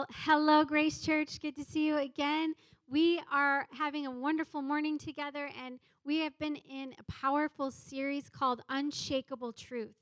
[0.00, 1.38] Well, hello, Grace Church.
[1.42, 2.54] Good to see you again.
[2.88, 8.30] We are having a wonderful morning together, and we have been in a powerful series
[8.30, 9.96] called Unshakable Truth.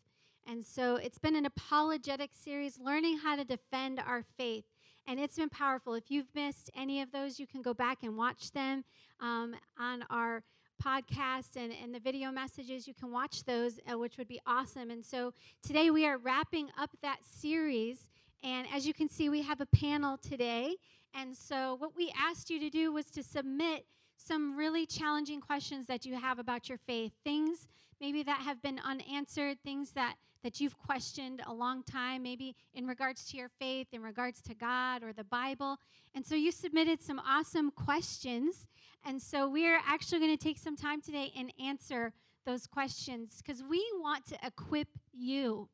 [0.47, 4.67] And so it's been an apologetic series, learning how to defend our faith.
[5.09, 5.95] And it's been powerful.
[5.95, 8.85] If you've missed any of those, you can go back and watch them
[9.19, 10.45] um, on our
[10.81, 12.87] podcast and, and the video messages.
[12.87, 14.93] You can watch those, uh, which would be awesome.
[14.93, 18.07] And so today we are wrapping up that series.
[18.43, 20.77] And as you can see, we have a panel today.
[21.15, 25.87] And so what we asked you to do was to submit some really challenging questions
[25.87, 27.69] that you have about your faith, things
[28.01, 32.87] maybe that have been unanswered, things that, that you've questioned a long time, maybe in
[32.87, 35.79] regards to your faith, in regards to God or the Bible.
[36.15, 38.67] And so you submitted some awesome questions.
[39.05, 42.13] And so we're actually going to take some time today and answer
[42.47, 45.69] those questions because we want to equip you.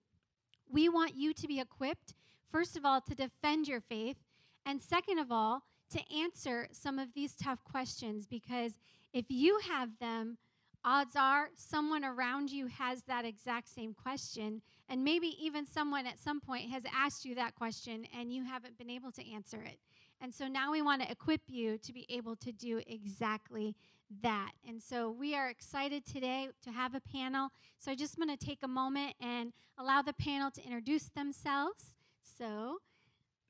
[0.71, 2.15] We want you to be equipped,
[2.55, 4.17] first of all, to defend your faith,
[4.65, 8.75] and second of all, to answer some of these tough questions because
[9.13, 10.39] if you have them,
[10.85, 16.17] odds are someone around you has that exact same question, and maybe even someone at
[16.17, 19.81] some point has asked you that question and you haven't been able to answer it.
[20.21, 23.75] And so now we want to equip you to be able to do exactly
[24.23, 24.53] that.
[24.67, 27.49] And so we are excited today to have a panel.
[27.81, 31.94] So I just want to take a moment and allow the panel to introduce themselves.
[32.25, 32.79] So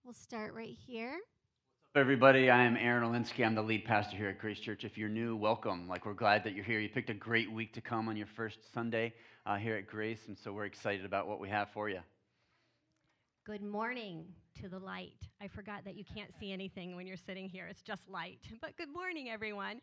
[0.05, 1.19] we'll start right here
[1.97, 2.51] everybody.
[2.51, 3.47] I am Aaron Olinsky.
[3.47, 4.83] I'm the lead pastor here at Grace Church.
[4.83, 5.89] If you're new, welcome.
[5.89, 6.81] Like, we're glad that you're here.
[6.81, 9.15] You picked a great week to come on your first Sunday
[9.47, 12.01] uh, here at Grace, and so we're excited about what we have for you.
[13.47, 14.25] Good morning
[14.61, 15.13] to the light.
[15.41, 18.41] I forgot that you can't see anything when you're sitting here, it's just light.
[18.61, 19.81] But good morning, everyone.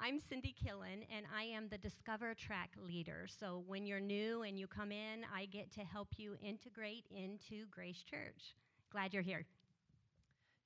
[0.00, 3.26] I'm Cindy Killen, and I am the Discover Track leader.
[3.28, 7.66] So when you're new and you come in, I get to help you integrate into
[7.70, 8.56] Grace Church.
[8.90, 9.46] Glad you're here.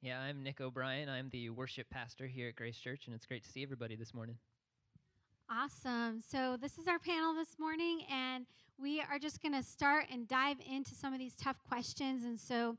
[0.01, 1.09] Yeah, I'm Nick O'Brien.
[1.09, 4.15] I'm the worship pastor here at Grace Church, and it's great to see everybody this
[4.15, 4.37] morning.
[5.51, 6.21] Awesome.
[6.21, 8.47] So, this is our panel this morning, and
[8.79, 12.25] we are just going to start and dive into some of these tough questions.
[12.25, 12.77] And so,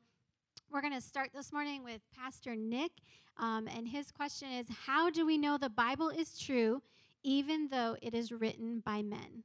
[0.71, 2.91] we're going to start this morning with Pastor Nick.
[3.39, 6.81] Um, and his question is How do we know the Bible is true,
[7.23, 9.43] even though it is written by men?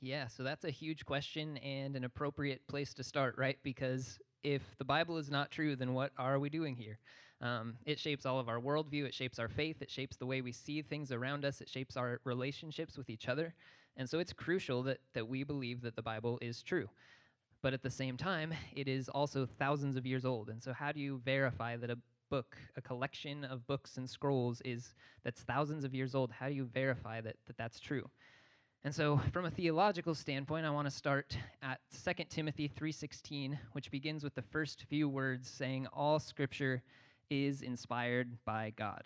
[0.00, 3.58] Yeah, so that's a huge question and an appropriate place to start, right?
[3.62, 6.98] Because if the Bible is not true, then what are we doing here?
[7.42, 10.40] Um, it shapes all of our worldview, it shapes our faith, it shapes the way
[10.40, 13.54] we see things around us, it shapes our relationships with each other.
[13.96, 16.88] And so it's crucial that, that we believe that the Bible is true.
[17.62, 20.48] But at the same time, it is also thousands of years old.
[20.48, 21.98] And so, how do you verify that a
[22.30, 26.30] book, a collection of books and scrolls, is that's thousands of years old?
[26.30, 28.08] How do you verify that, that that's true?
[28.82, 33.90] And so from a theological standpoint, I want to start at 2 Timothy 3:16, which
[33.90, 36.82] begins with the first few words saying all scripture
[37.28, 39.02] is inspired by God.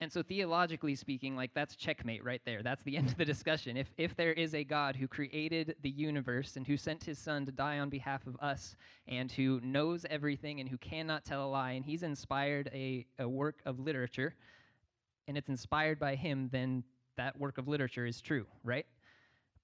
[0.00, 2.62] And so theologically speaking, like that's checkmate right there.
[2.62, 3.76] That's the end of the discussion.
[3.76, 7.46] If if there is a God who created the universe and who sent his son
[7.46, 8.76] to die on behalf of us
[9.08, 13.28] and who knows everything and who cannot tell a lie and he's inspired a, a
[13.28, 14.34] work of literature
[15.26, 16.82] and it's inspired by him, then
[17.16, 18.86] that work of literature is true, right?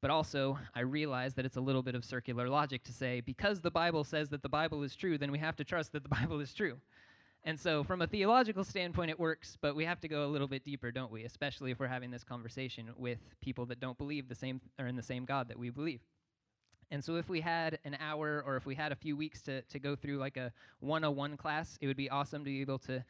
[0.03, 3.63] But also, I realize that it's a little bit of circular logic to say, because
[3.63, 6.09] the Bible says that the Bible is true, then we have to trust that the
[6.21, 6.77] Bible is true.
[7.47, 10.49] And so, from a theological standpoint, it works, but we have to go a little
[10.49, 11.25] bit deeper, don't we?
[11.25, 14.97] Especially if we're having this conversation with people that don't believe the same or in
[14.97, 16.01] the same God that we believe.
[16.91, 19.61] And so, if we had an hour or if we had a few weeks to,
[19.61, 23.05] to go through like a 101 class, it would be awesome to be able to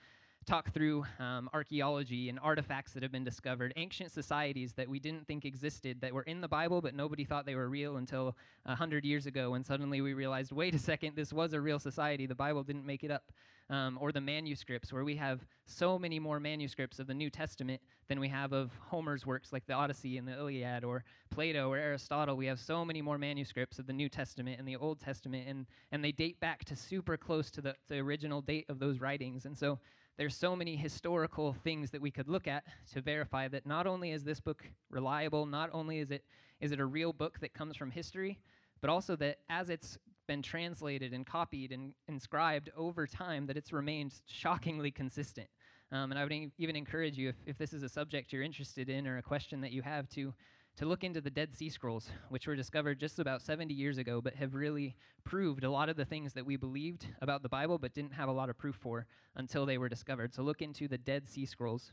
[0.44, 5.26] talk through um, archaeology and artifacts that have been discovered, ancient societies that we didn't
[5.26, 9.04] think existed, that were in the Bible, but nobody thought they were real until 100
[9.04, 12.26] years ago when suddenly we realized wait a second, this was a real society.
[12.26, 13.32] The Bible didn't make it up.
[13.70, 17.80] Um, or the manuscripts, where we have so many more manuscripts of the New Testament
[18.08, 21.78] than we have of Homer's works like the Odyssey and the Iliad, or Plato or
[21.78, 22.36] Aristotle.
[22.36, 25.64] We have so many more manuscripts of the New Testament and the Old Testament, and,
[25.92, 29.46] and they date back to super close to the, the original date of those writings.
[29.46, 29.78] And so
[30.16, 34.12] there's so many historical things that we could look at to verify that not only
[34.12, 36.24] is this book reliable, not only is it
[36.60, 38.38] is it a real book that comes from history,
[38.80, 43.72] but also that as it's been translated and copied and inscribed over time, that it's
[43.72, 45.48] remained shockingly consistent.
[45.92, 48.88] Um, and I would even encourage you, if, if this is a subject you're interested
[48.88, 50.32] in or a question that you have, to
[50.76, 54.20] to look into the Dead Sea Scrolls, which were discovered just about 70 years ago,
[54.20, 57.78] but have really proved a lot of the things that we believed about the Bible,
[57.78, 59.06] but didn't have a lot of proof for
[59.36, 60.34] until they were discovered.
[60.34, 61.92] So look into the Dead Sea Scrolls.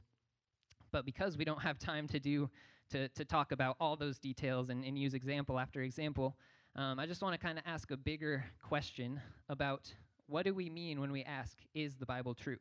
[0.92, 2.50] But because we don't have time to do
[2.90, 6.36] to, to talk about all those details and, and use example after example,
[6.76, 9.94] um, I just want to kind of ask a bigger question about
[10.28, 12.58] what do we mean when we ask, is the Bible true?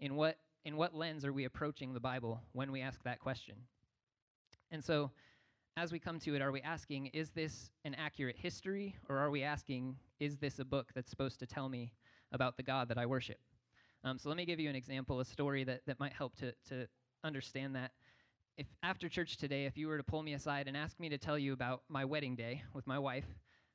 [0.00, 3.54] In what, in what lens are we approaching the Bible when we ask that question?
[4.70, 5.10] And so,
[5.76, 8.94] as we come to it, are we asking, is this an accurate history?
[9.08, 11.92] Or are we asking, is this a book that's supposed to tell me
[12.32, 13.38] about the God that I worship?
[14.04, 16.52] Um, so let me give you an example, a story that, that might help to,
[16.68, 16.86] to
[17.24, 17.92] understand that.
[18.58, 21.16] If after church today, if you were to pull me aside and ask me to
[21.16, 23.24] tell you about my wedding day with my wife,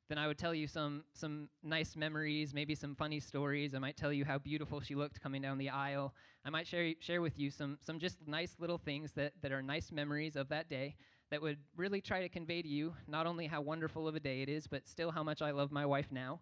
[0.08, 3.74] then I would tell you some some nice memories, maybe some funny stories.
[3.74, 6.14] I might tell you how beautiful she looked coming down the aisle.
[6.44, 9.60] I might share share with you some some just nice little things that that are
[9.60, 10.94] nice memories of that day
[11.30, 14.42] that would really try to convey to you not only how wonderful of a day
[14.42, 16.40] it is, but still how much I love my wife now.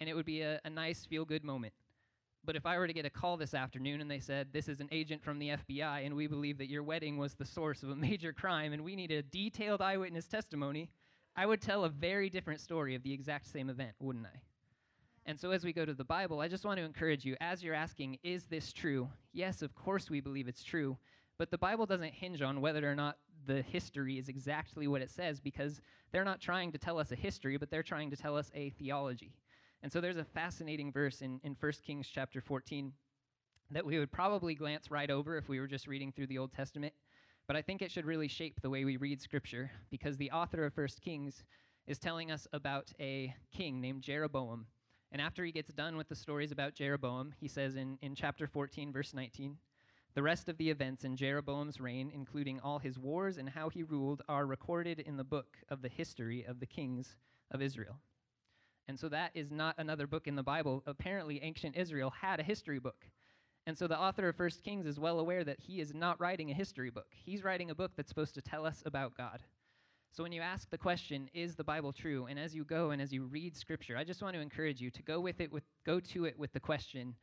[0.00, 1.74] And it would be a, a nice feel good moment.
[2.44, 4.80] But if I were to get a call this afternoon and they said, This is
[4.80, 7.90] an agent from the FBI, and we believe that your wedding was the source of
[7.90, 10.90] a major crime, and we need a detailed eyewitness testimony,
[11.36, 14.40] I would tell a very different story of the exact same event, wouldn't I?
[15.24, 17.62] And so, as we go to the Bible, I just want to encourage you as
[17.62, 19.08] you're asking, Is this true?
[19.32, 20.98] Yes, of course we believe it's true.
[21.42, 23.18] But the Bible doesn't hinge on whether or not
[23.48, 25.80] the history is exactly what it says because
[26.12, 28.70] they're not trying to tell us a history, but they're trying to tell us a
[28.70, 29.34] theology.
[29.82, 32.92] And so there's a fascinating verse in, in 1 Kings chapter 14
[33.72, 36.52] that we would probably glance right over if we were just reading through the Old
[36.52, 36.94] Testament.
[37.48, 40.64] But I think it should really shape the way we read Scripture because the author
[40.64, 41.42] of 1 Kings
[41.88, 44.64] is telling us about a king named Jeroboam.
[45.10, 48.46] And after he gets done with the stories about Jeroboam, he says in, in chapter
[48.46, 49.56] 14, verse 19,
[50.14, 53.82] the rest of the events in Jeroboam's reign, including all his wars and how he
[53.82, 57.16] ruled, are recorded in the book of the history of the kings
[57.50, 57.98] of Israel.
[58.88, 60.82] And so that is not another book in the Bible.
[60.86, 63.06] Apparently, ancient Israel had a history book.
[63.66, 66.50] And so the author of First Kings is well aware that he is not writing
[66.50, 67.06] a history book.
[67.10, 69.40] He's writing a book that's supposed to tell us about God.
[70.10, 72.26] So when you ask the question, is the Bible true?
[72.26, 74.90] And as you go and as you read scripture, I just want to encourage you
[74.90, 77.14] to go with it with go to it with the question,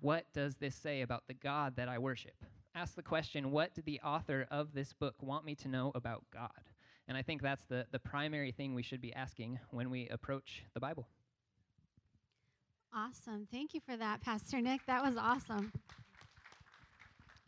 [0.00, 2.34] what does this say about the God that I worship?
[2.74, 6.24] Ask the question, what did the author of this book want me to know about
[6.32, 6.50] God?
[7.06, 10.64] And I think that's the, the primary thing we should be asking when we approach
[10.74, 11.06] the Bible.
[12.94, 13.46] Awesome.
[13.50, 14.80] Thank you for that, Pastor Nick.
[14.86, 15.72] That was awesome.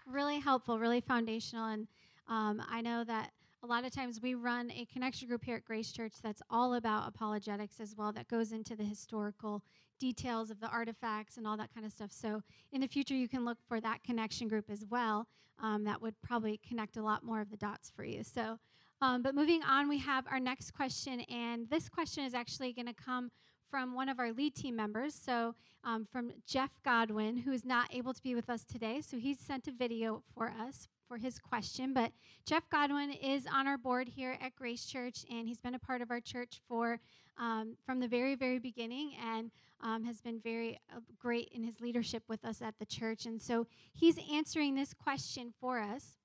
[0.07, 1.67] Really helpful, really foundational.
[1.67, 1.87] And
[2.29, 3.31] um, I know that
[3.63, 6.75] a lot of times we run a connection group here at Grace Church that's all
[6.75, 9.63] about apologetics as well, that goes into the historical
[9.99, 12.11] details of the artifacts and all that kind of stuff.
[12.13, 15.27] So in the future, you can look for that connection group as well.
[15.63, 18.23] Um, that would probably connect a lot more of the dots for you.
[18.23, 18.59] So
[19.03, 22.87] um, but moving on, we have our next question, and this question is actually going
[22.87, 23.31] to come
[23.71, 25.15] from one of our lead team members.
[25.15, 25.55] So,
[25.85, 29.03] um, from Jeff Godwin, who is not able to be with us today.
[29.03, 31.93] So, he's sent a video for us for his question.
[31.93, 32.13] But
[32.47, 36.01] Jeff Godwin is on our board here at Grace Church, and he's been a part
[36.01, 36.99] of our church for
[37.39, 39.51] um, from the very, very beginning, and
[39.81, 43.27] um, has been very uh, great in his leadership with us at the church.
[43.27, 46.17] And so, he's answering this question for us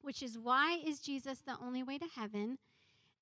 [0.00, 2.58] which is why is Jesus the only way to heaven?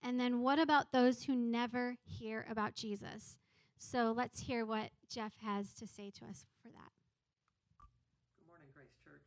[0.02, 3.38] And then what about those who never hear about Jesus?
[3.78, 6.92] So let's hear what Jeff has to say to us for that.
[8.38, 9.26] Good morning, Grace Church.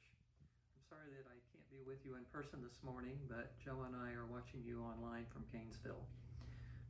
[0.71, 3.95] I'm sorry that I can't be with you in person this morning, but Joe and
[3.95, 6.05] I are watching you online from Gainesville.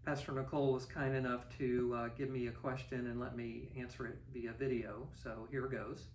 [0.06, 4.08] Pastor Nicole was kind enough to uh, give me a question and let me answer
[4.08, 6.06] it via video, so here goes.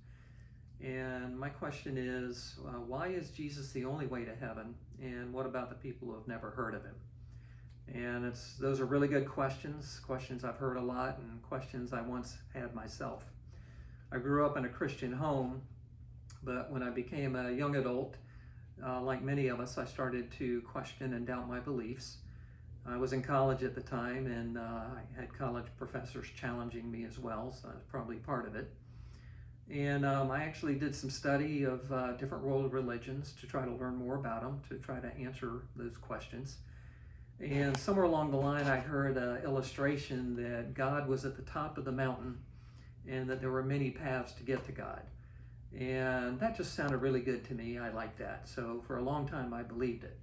[0.82, 4.74] And my question is uh, why is Jesus the only way to heaven?
[5.00, 6.94] And what about the people who have never heard of him?
[7.92, 12.00] And it's those are really good questions, questions I've heard a lot, and questions I
[12.00, 13.24] once had myself.
[14.10, 15.62] I grew up in a Christian home,
[16.42, 18.16] but when I became a young adult,
[18.84, 22.18] uh, like many of us, I started to question and doubt my beliefs.
[22.86, 27.04] I was in college at the time, and uh, I had college professors challenging me
[27.04, 28.70] as well, so that's probably part of it.
[29.70, 33.72] And um, I actually did some study of uh, different world religions to try to
[33.72, 36.58] learn more about them, to try to answer those questions.
[37.40, 41.78] And somewhere along the line, I heard an illustration that God was at the top
[41.78, 42.38] of the mountain
[43.08, 45.02] and that there were many paths to get to God.
[45.76, 47.78] And that just sounded really good to me.
[47.78, 48.48] I liked that.
[48.48, 50.18] So for a long time, I believed it.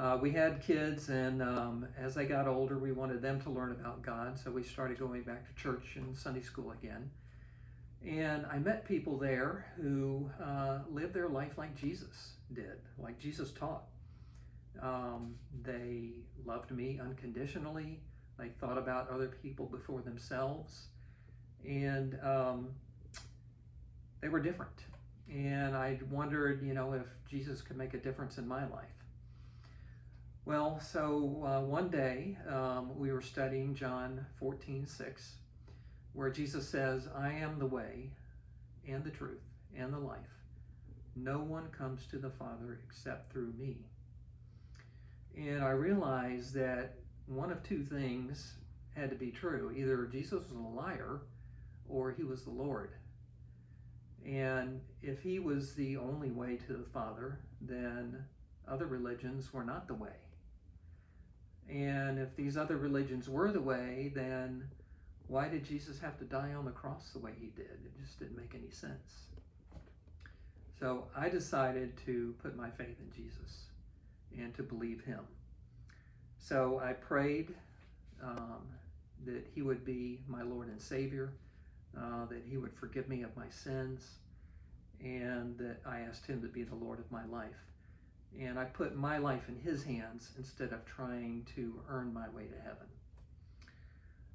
[0.00, 3.70] Uh, we had kids, and um, as they got older, we wanted them to learn
[3.70, 4.38] about God.
[4.38, 7.10] So we started going back to church and Sunday school again.
[8.02, 13.52] And I met people there who uh, lived their life like Jesus did, like Jesus
[13.52, 13.82] taught.
[14.80, 16.12] Um, they
[16.46, 18.00] loved me unconditionally.
[18.38, 20.86] They thought about other people before themselves.
[21.68, 22.68] And um,
[24.22, 24.80] they were different.
[25.30, 28.99] And I wondered, you know, if Jesus could make a difference in my life.
[30.50, 35.34] Well, so uh, one day um, we were studying John 14, 6
[36.12, 38.10] where Jesus says, I am the way
[38.84, 39.44] and the truth
[39.78, 40.18] and the life.
[41.14, 43.76] No one comes to the Father except through me.
[45.36, 46.94] And I realized that
[47.26, 48.54] one of two things
[48.96, 51.20] had to be true either Jesus was a liar
[51.88, 52.90] or he was the Lord.
[54.26, 58.24] And if he was the only way to the Father, then
[58.66, 60.10] other religions were not the way.
[61.70, 64.64] And if these other religions were the way, then
[65.28, 67.70] why did Jesus have to die on the cross the way he did?
[67.84, 69.26] It just didn't make any sense.
[70.80, 73.66] So I decided to put my faith in Jesus
[74.36, 75.20] and to believe him.
[76.38, 77.54] So I prayed
[78.22, 78.66] um,
[79.26, 81.32] that he would be my Lord and Savior,
[81.96, 84.02] uh, that he would forgive me of my sins,
[85.00, 87.69] and that I asked him to be the Lord of my life.
[88.38, 92.44] And I put my life in his hands instead of trying to earn my way
[92.44, 92.86] to heaven.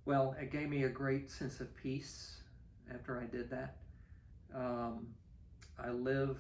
[0.06, 2.38] Well, it gave me a great sense of peace
[2.94, 3.78] after I did that.
[4.54, 5.08] Um,
[5.80, 6.38] I live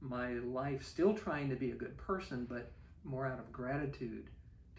[0.00, 2.70] my life still trying to be a good person, but
[3.02, 4.28] more out of gratitude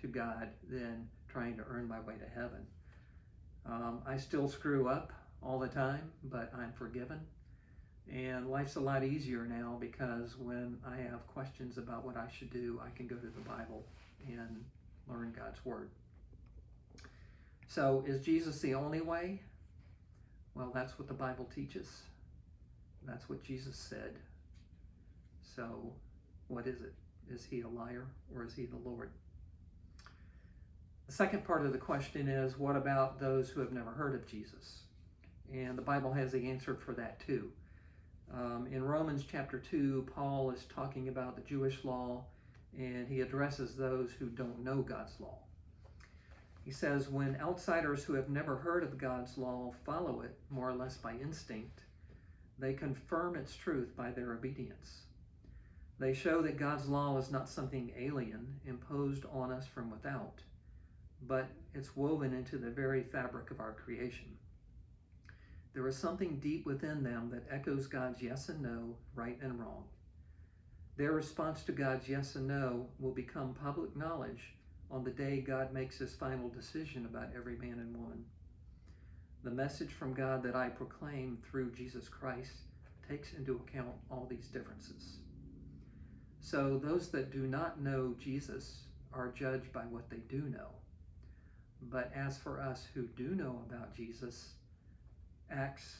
[0.01, 2.65] to God than trying to earn my way to heaven.
[3.65, 7.19] Um, I still screw up all the time, but I'm forgiven.
[8.11, 12.51] And life's a lot easier now because when I have questions about what I should
[12.51, 13.83] do, I can go to the Bible
[14.27, 14.63] and
[15.07, 15.89] learn God's Word.
[17.67, 19.41] So, is Jesus the only way?
[20.53, 22.03] Well, that's what the Bible teaches.
[23.05, 24.15] That's what Jesus said.
[25.55, 25.91] So,
[26.47, 26.93] what is it?
[27.29, 29.09] Is he a liar or is he the Lord?
[31.07, 34.27] The second part of the question is what about those who have never heard of
[34.27, 34.81] Jesus?
[35.53, 37.51] And the Bible has the answer for that too.
[38.33, 42.25] Um, in Romans chapter 2, Paul is talking about the Jewish law
[42.77, 45.37] and he addresses those who don't know God's law.
[46.63, 50.75] He says, When outsiders who have never heard of God's law follow it, more or
[50.75, 51.83] less by instinct,
[52.57, 55.03] they confirm its truth by their obedience.
[55.99, 60.41] They show that God's law is not something alien imposed on us from without,
[61.27, 64.37] but it's woven into the very fabric of our creation.
[65.75, 69.83] There is something deep within them that echoes God's yes and no, right and wrong.
[70.95, 74.53] Their response to God's yes and no will become public knowledge
[74.89, 78.23] on the day God makes his final decision about every man and woman.
[79.43, 82.53] The message from God that I proclaim through Jesus Christ
[83.09, 85.17] takes into account all these differences.
[86.39, 90.69] So those that do not know Jesus are judged by what they do know.
[91.81, 94.53] But as for us who do know about Jesus,
[95.51, 95.97] Acts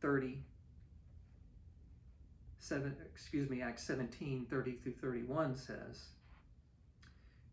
[0.00, 0.38] 30,
[2.58, 6.08] 7, excuse me, Acts 17, 30 through 31 says,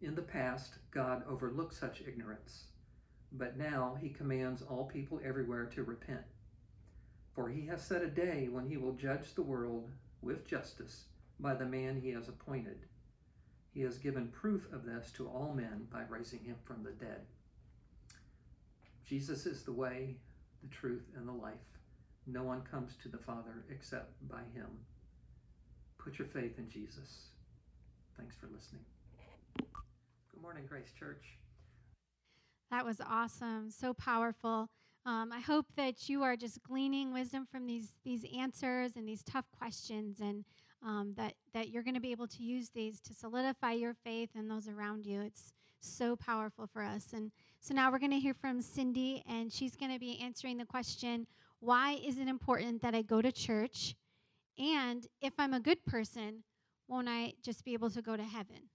[0.01, 2.65] In the past, God overlooked such ignorance,
[3.31, 6.23] but now he commands all people everywhere to repent.
[7.33, 9.89] For he has set a day when he will judge the world
[10.21, 11.05] with justice
[11.39, 12.79] by the man he has appointed.
[13.73, 17.21] He has given proof of this to all men by raising him from the dead.
[19.05, 20.17] Jesus is the way,
[20.61, 21.53] the truth, and the life.
[22.27, 24.67] No one comes to the Father except by him.
[25.97, 27.29] Put your faith in Jesus.
[28.17, 28.83] Thanks for listening.
[29.57, 31.37] Good morning, Grace Church.
[32.69, 33.69] That was awesome.
[33.69, 34.69] So powerful.
[35.05, 39.23] Um, I hope that you are just gleaning wisdom from these these answers and these
[39.23, 40.45] tough questions, and
[40.85, 44.29] um, that that you're going to be able to use these to solidify your faith
[44.35, 45.21] and those around you.
[45.21, 47.13] It's so powerful for us.
[47.13, 50.57] And so now we're going to hear from Cindy, and she's going to be answering
[50.57, 51.27] the question:
[51.59, 53.95] Why is it important that I go to church?
[54.57, 56.43] And if I'm a good person,
[56.87, 58.69] won't I just be able to go to heaven?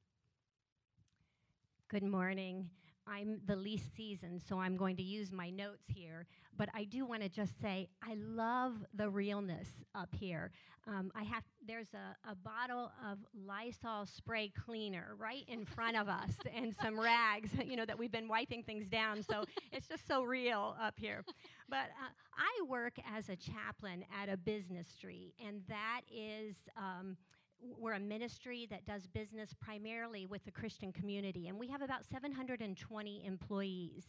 [1.88, 2.70] Good morning.
[3.08, 6.26] I'm the least seasoned, so I'm going to use my notes here.
[6.56, 10.50] But I do want to just say I love the realness up here.
[10.88, 16.08] Um, I have there's a, a bottle of Lysol spray cleaner right in front of
[16.08, 19.22] us, and some rags, you know, that we've been wiping things down.
[19.22, 21.24] So it's just so real up here.
[21.68, 26.56] But uh, I work as a chaplain at a business street, and that is.
[26.76, 27.16] Um,
[27.60, 32.04] we're a ministry that does business primarily with the Christian community, and we have about
[32.04, 34.04] 720 employees.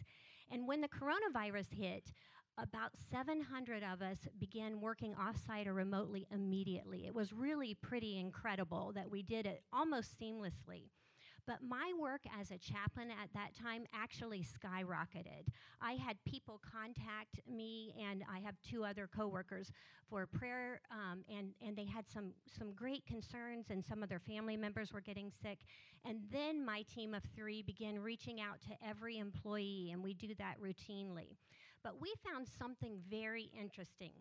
[0.51, 2.11] And when the coronavirus hit,
[2.57, 7.05] about 700 of us began working offsite or remotely immediately.
[7.05, 10.89] It was really pretty incredible that we did it almost seamlessly.
[11.47, 15.47] But my work as a chaplain at that time actually skyrocketed.
[15.81, 19.71] I had people contact me, and I have two other coworkers
[20.09, 24.19] for prayer, um, and and they had some some great concerns, and some of their
[24.19, 25.59] family members were getting sick.
[26.05, 30.35] And then my team of three began reaching out to every employee, and we do
[30.35, 31.37] that routinely.
[31.81, 34.11] But we found something very interesting.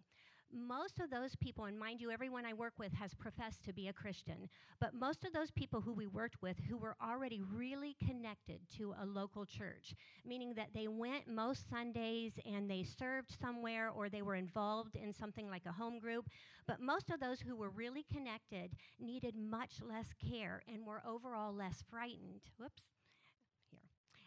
[0.52, 3.88] Most of those people, and mind you, everyone I work with has professed to be
[3.88, 4.48] a Christian,
[4.80, 8.94] but most of those people who we worked with who were already really connected to
[9.02, 14.22] a local church, meaning that they went most Sundays and they served somewhere or they
[14.22, 16.28] were involved in something like a home group,
[16.66, 21.52] but most of those who were really connected needed much less care and were overall
[21.52, 22.40] less frightened.
[22.56, 22.82] Whoops.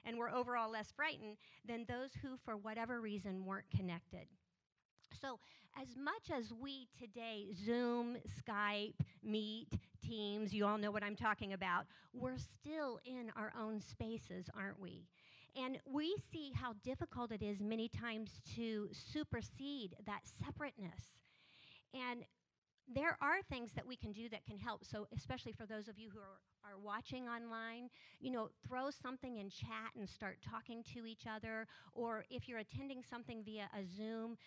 [0.06, 4.28] And were overall less frightened than those who, for whatever reason, weren't connected.
[5.22, 5.40] So,
[5.78, 11.54] as much as we today Zoom, Skype, Meet, Teams, you all know what I'm talking
[11.54, 15.06] about, we're still in our own spaces, aren't we?
[15.56, 21.02] And we see how difficult it is many times to supersede that separateness.
[21.94, 22.24] And
[22.94, 24.84] there are things that we can do that can help.
[24.84, 29.38] So, especially for those of you who are, are watching online, you know, throw something
[29.38, 31.68] in chat and start talking to each other.
[31.94, 34.38] Or if you're attending something via a Zoom,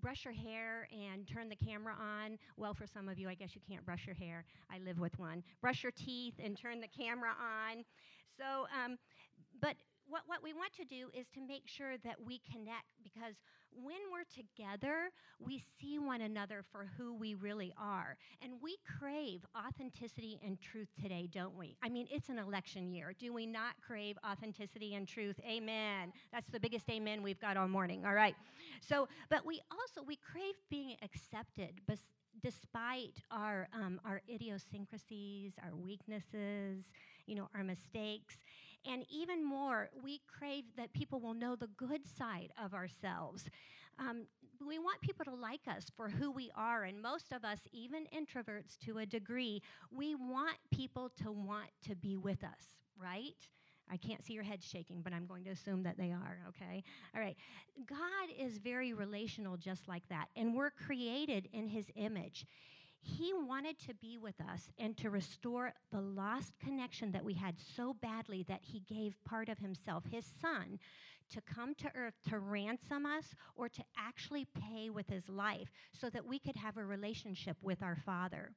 [0.00, 2.38] brush your hair and turn the camera on.
[2.56, 4.44] Well, for some of you, I guess you can't brush your hair.
[4.70, 5.44] I live with one.
[5.60, 7.84] Brush your teeth and turn the camera on.
[8.36, 8.98] So, um,
[9.60, 9.76] but
[10.08, 13.34] what, what we want to do is to make sure that we connect because
[13.74, 15.10] when we're together,
[15.40, 18.16] we see one another for who we really are.
[18.42, 21.76] And we crave authenticity and truth today, don't we?
[21.82, 23.12] I mean, it's an election year.
[23.18, 25.38] Do we not crave authenticity and truth?
[25.46, 26.12] Amen.
[26.32, 28.04] That's the biggest amen we've got all morning.
[28.04, 28.34] All right.
[28.80, 31.98] So, but we also we crave being accepted, but
[32.42, 36.84] despite our um, our idiosyncrasies, our weaknesses,
[37.26, 38.36] you know, our mistakes.
[38.90, 43.44] And even more, we crave that people will know the good side of ourselves.
[43.98, 44.26] Um,
[44.66, 48.06] we want people to like us for who we are, and most of us, even
[48.14, 53.34] introverts to a degree, we want people to want to be with us, right?
[53.90, 56.82] I can't see your head shaking, but I'm going to assume that they are, okay?
[57.14, 57.36] All right.
[57.86, 57.98] God
[58.38, 62.46] is very relational, just like that, and we're created in His image.
[63.02, 67.56] He wanted to be with us and to restore the lost connection that we had
[67.58, 70.78] so badly that He gave part of Himself, His Son,
[71.30, 76.10] to come to earth to ransom us or to actually pay with His life so
[76.10, 78.52] that we could have a relationship with our Father.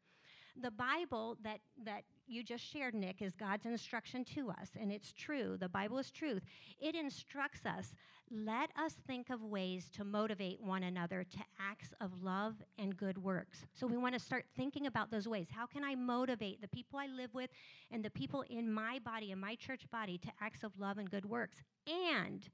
[0.61, 5.11] The Bible that, that you just shared, Nick, is God's instruction to us, and it's
[5.13, 5.57] true.
[5.59, 6.43] The Bible is truth.
[6.79, 7.93] It instructs us
[8.31, 13.19] let us think of ways to motivate one another to acts of love and good
[13.19, 13.65] works.
[13.73, 15.47] So we want to start thinking about those ways.
[15.51, 17.51] How can I motivate the people I live with
[17.91, 21.09] and the people in my body, in my church body, to acts of love and
[21.09, 21.57] good works?
[21.87, 22.49] And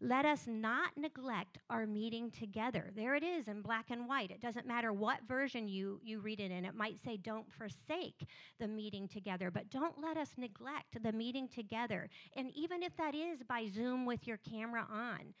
[0.00, 2.90] let us not neglect our meeting together.
[2.94, 4.30] There it is in black and white.
[4.30, 6.64] It doesn't matter what version you, you read it in.
[6.64, 8.26] It might say, don't forsake
[8.58, 12.08] the meeting together, but don't let us neglect the meeting together.
[12.36, 15.34] And even if that is by Zoom with your camera on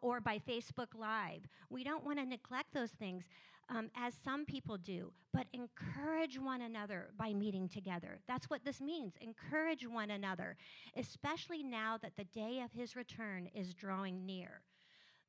[0.00, 3.24] or by Facebook Live, we don't want to neglect those things
[3.70, 8.18] um, as some people do, but encourage one another by meeting together.
[8.26, 9.14] That's what this means.
[9.20, 10.56] Encourage one another,
[10.96, 14.62] especially now that the day of his return is drawing near.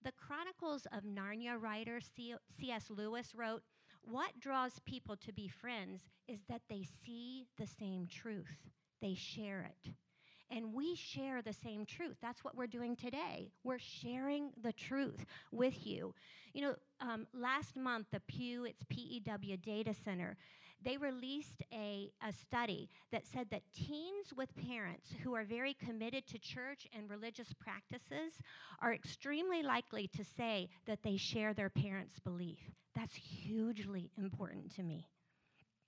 [0.03, 2.89] The Chronicles of Narnia writer C.S.
[2.89, 3.63] Lewis wrote,
[4.01, 8.69] What draws people to be friends is that they see the same truth,
[9.01, 9.91] they share it
[10.51, 12.17] and we share the same truth.
[12.21, 13.51] That's what we're doing today.
[13.63, 16.13] We're sharing the truth with you.
[16.53, 20.37] You know, um, last month, the Pew, it's PEW Data Center,
[20.83, 26.25] they released a, a study that said that teens with parents who are very committed
[26.27, 28.33] to church and religious practices
[28.81, 32.59] are extremely likely to say that they share their parents' belief.
[32.95, 35.05] That's hugely important to me.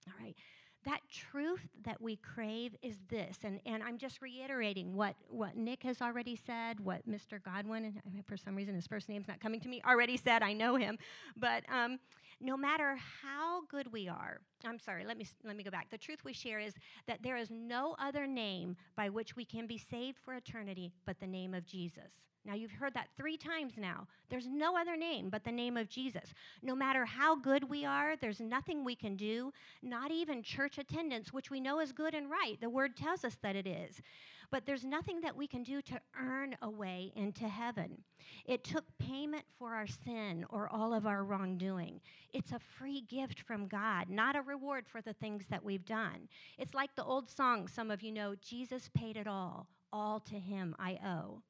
[0.08, 0.36] All right
[0.86, 3.38] that truth that we crave is this.
[3.44, 7.42] And, and I'm just reiterating what, what Nick has already said, what Mr.
[7.44, 10.42] Godwin, and for some reason his first name's not coming to me, already said.
[10.42, 10.98] I know him.
[11.38, 12.00] But um,
[12.40, 15.90] no matter how good we are, I'm sorry, let me, let me go back.
[15.92, 16.74] The truth we share is
[17.08, 21.20] that there is no other name by which we can be saved for eternity but
[21.20, 22.12] the name of Jesus.
[22.44, 24.08] Now, you've heard that three times now.
[24.30, 26.34] There's no other name but the name of Jesus.
[26.64, 31.32] No matter how good we are, there's nothing we can do, not even church attendance,
[31.32, 32.60] which we know is good and right.
[32.60, 34.02] The word tells us that it is.
[34.50, 37.98] But there's nothing that we can do to earn a way into heaven.
[38.46, 42.02] It took payment for our sin or all of our wrongdoing.
[42.34, 46.28] It's a free gift from God, not a reward for the things that we've done.
[46.58, 50.36] It's like the old song some of you know Jesus paid it all, all to
[50.36, 51.42] him I owe.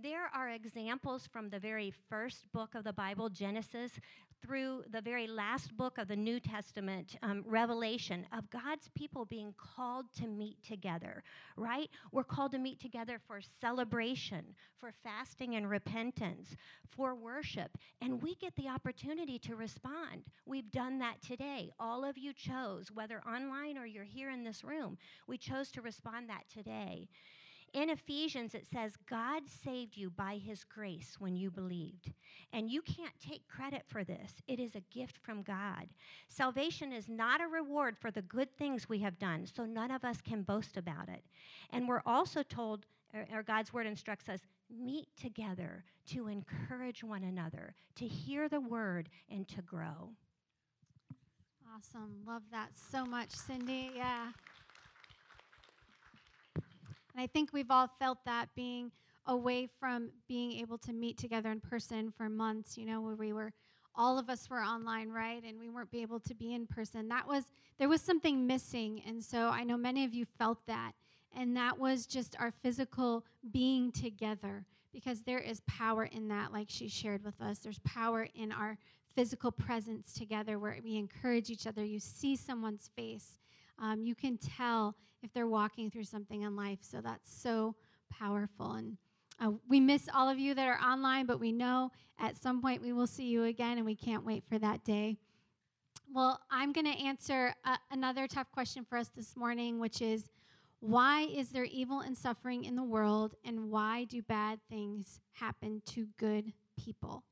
[0.00, 3.90] There are examples from the very first book of the Bible, Genesis,
[4.40, 9.52] through the very last book of the New Testament, um, Revelation, of God's people being
[9.56, 11.24] called to meet together,
[11.56, 11.90] right?
[12.12, 16.54] We're called to meet together for celebration, for fasting and repentance,
[16.86, 20.22] for worship, and we get the opportunity to respond.
[20.46, 21.72] We've done that today.
[21.80, 25.82] All of you chose, whether online or you're here in this room, we chose to
[25.82, 27.08] respond that today.
[27.74, 32.12] In Ephesians, it says, God saved you by his grace when you believed.
[32.52, 35.88] And you can't take credit for this, it is a gift from God.
[36.28, 40.04] Salvation is not a reward for the good things we have done, so none of
[40.04, 41.22] us can boast about it.
[41.70, 42.86] And we're also told,
[43.32, 49.10] or, God's word instructs us, meet together to encourage one another, to hear the word,
[49.30, 50.10] and to grow.
[51.76, 52.22] Awesome.
[52.26, 53.90] Love that so much, Cindy.
[53.94, 54.28] Yeah.
[57.14, 58.90] And I think we've all felt that being
[59.26, 63.32] away from being able to meet together in person for months, you know, where we
[63.32, 63.52] were
[63.94, 65.42] all of us were online, right?
[65.42, 67.08] And we weren't be able to be in person.
[67.08, 67.44] That was
[67.78, 69.02] there was something missing.
[69.06, 70.92] And so I know many of you felt that.
[71.36, 76.68] And that was just our physical being together because there is power in that like
[76.70, 77.58] she shared with us.
[77.58, 78.78] There's power in our
[79.14, 81.84] physical presence together where we encourage each other.
[81.84, 83.38] You see someone's face
[83.78, 86.78] um, you can tell if they're walking through something in life.
[86.82, 87.74] So that's so
[88.10, 88.72] powerful.
[88.72, 88.96] And
[89.40, 92.82] uh, we miss all of you that are online, but we know at some point
[92.82, 95.16] we will see you again, and we can't wait for that day.
[96.12, 100.30] Well, I'm going to answer uh, another tough question for us this morning, which is
[100.80, 105.82] why is there evil and suffering in the world, and why do bad things happen
[105.86, 106.52] to good
[106.82, 107.24] people?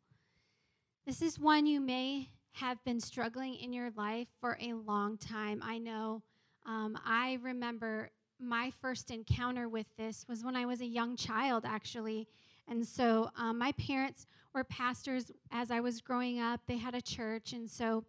[1.06, 5.60] This is one you may have been struggling in your life for a long time.
[5.62, 6.22] I know
[6.66, 11.64] um, I remember my first encounter with this was when I was a young child,
[11.66, 12.28] actually.
[12.68, 16.60] And so um, my parents were pastors as I was growing up.
[16.66, 17.52] They had a church.
[17.52, 18.04] And so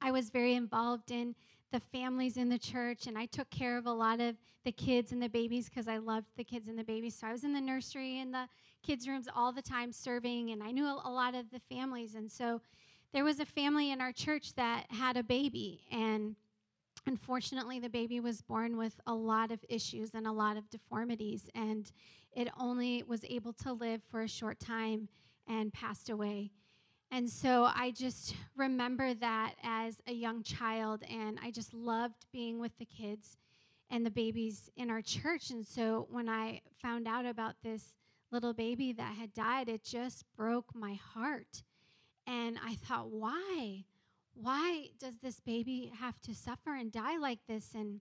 [0.00, 1.34] I was very involved in
[1.72, 3.06] the families in the church.
[3.06, 5.98] And I took care of a lot of the kids and the babies because I
[5.98, 7.16] loved the kids and the babies.
[7.16, 8.46] So I was in the nursery and the
[8.82, 10.50] kids' rooms all the time serving.
[10.50, 12.14] And I knew a lot of the families.
[12.14, 12.60] And so
[13.12, 15.82] there was a family in our church that had a baby.
[15.90, 16.36] And
[17.06, 21.48] Unfortunately, the baby was born with a lot of issues and a lot of deformities,
[21.54, 21.90] and
[22.32, 25.08] it only was able to live for a short time
[25.48, 26.52] and passed away.
[27.10, 32.60] And so I just remember that as a young child, and I just loved being
[32.60, 33.36] with the kids
[33.90, 35.50] and the babies in our church.
[35.50, 37.94] And so when I found out about this
[38.30, 41.64] little baby that had died, it just broke my heart.
[42.26, 43.84] And I thought, why?
[44.34, 47.70] Why does this baby have to suffer and die like this?
[47.74, 48.00] And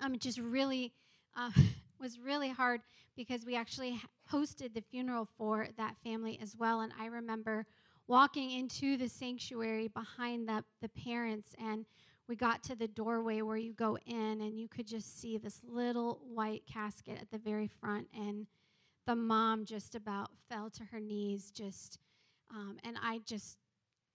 [0.00, 0.92] um, it just really
[1.36, 1.50] uh,
[2.00, 2.80] was really hard
[3.16, 4.00] because we actually
[4.30, 6.80] hosted the funeral for that family as well.
[6.80, 7.66] And I remember
[8.06, 11.86] walking into the sanctuary behind the, the parents, and
[12.28, 15.60] we got to the doorway where you go in, and you could just see this
[15.66, 18.08] little white casket at the very front.
[18.14, 18.46] And
[19.06, 21.98] the mom just about fell to her knees, just,
[22.50, 23.58] um, and I just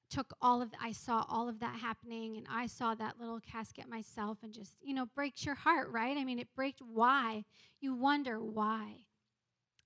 [0.09, 3.89] took all of I saw all of that happening and I saw that little casket
[3.89, 6.17] myself and just, you know, breaks your heart, right?
[6.17, 7.45] I mean, it breaks why.
[7.79, 9.05] You wonder why.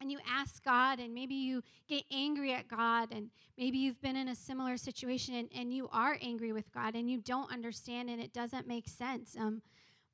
[0.01, 4.17] And you ask God and maybe you get angry at God and maybe you've been
[4.17, 8.09] in a similar situation and, and you are angry with God and you don't understand
[8.09, 9.37] and it doesn't make sense.
[9.39, 9.61] Um,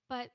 [0.08, 0.30] but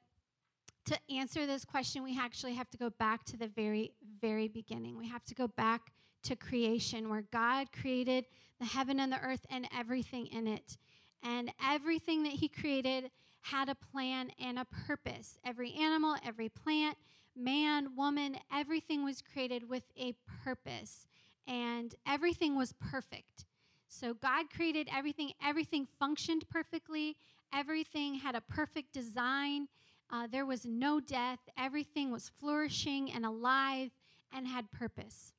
[0.86, 4.98] to answer this question, we actually have to go back to the very, very beginning.
[4.98, 5.92] We have to go back
[6.24, 8.26] to creation where God created
[8.60, 10.76] the heaven and the earth and everything in it.
[11.22, 13.10] And everything that He created
[13.42, 15.38] had a plan and a purpose.
[15.44, 16.96] Every animal, every plant,
[17.36, 21.06] man, woman, everything was created with a purpose.
[21.46, 23.44] And everything was perfect.
[23.86, 27.16] So God created everything, everything functioned perfectly,
[27.52, 29.68] everything had a perfect design.
[30.10, 33.90] Uh, there was no death, everything was flourishing and alive
[34.32, 35.33] and had purpose.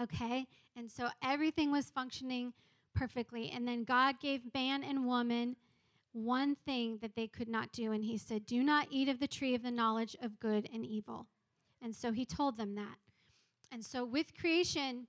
[0.00, 0.46] Okay?
[0.76, 2.52] And so everything was functioning
[2.94, 3.50] perfectly.
[3.50, 5.56] And then God gave man and woman
[6.12, 7.92] one thing that they could not do.
[7.92, 10.84] And He said, Do not eat of the tree of the knowledge of good and
[10.84, 11.26] evil.
[11.80, 12.98] And so He told them that.
[13.70, 15.06] And so with creation,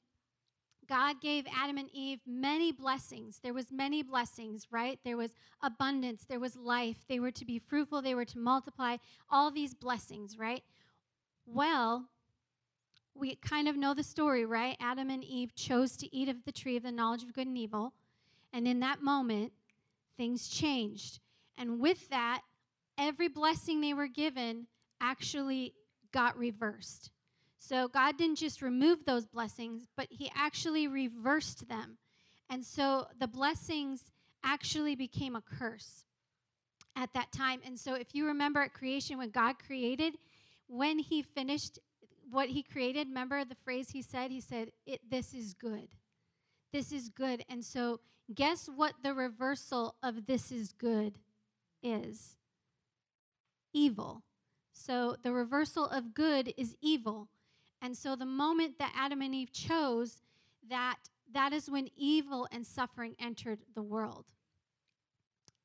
[0.87, 3.39] God gave Adam and Eve many blessings.
[3.41, 4.99] There was many blessings, right?
[5.03, 6.97] There was abundance, there was life.
[7.07, 8.97] They were to be fruitful, they were to multiply,
[9.29, 10.63] all these blessings, right?
[11.45, 12.09] Well,
[13.15, 14.77] we kind of know the story, right?
[14.79, 17.57] Adam and Eve chose to eat of the tree of the knowledge of good and
[17.57, 17.93] evil.
[18.51, 19.51] And in that moment,
[20.17, 21.19] things changed.
[21.57, 22.41] And with that,
[22.97, 24.67] every blessing they were given
[25.01, 25.73] actually
[26.11, 27.11] got reversed.
[27.59, 31.97] So God didn't just remove those blessings, but He actually reversed them.
[32.49, 34.03] And so the blessings
[34.43, 36.03] actually became a curse
[36.95, 37.61] at that time.
[37.65, 40.15] And so if you remember at creation, when God created,
[40.67, 41.79] when he finished
[42.33, 44.31] what he created, remember the phrase he said?
[44.31, 44.71] He said,
[45.09, 45.89] This is good.
[46.71, 47.45] This is good.
[47.47, 47.99] And so,
[48.33, 51.19] guess what the reversal of this is good
[51.83, 52.37] is?
[53.73, 54.23] Evil.
[54.73, 57.29] So, the reversal of good is evil.
[57.81, 60.21] And so, the moment that Adam and Eve chose,
[60.69, 60.97] that
[61.31, 64.25] that is when evil and suffering entered the world.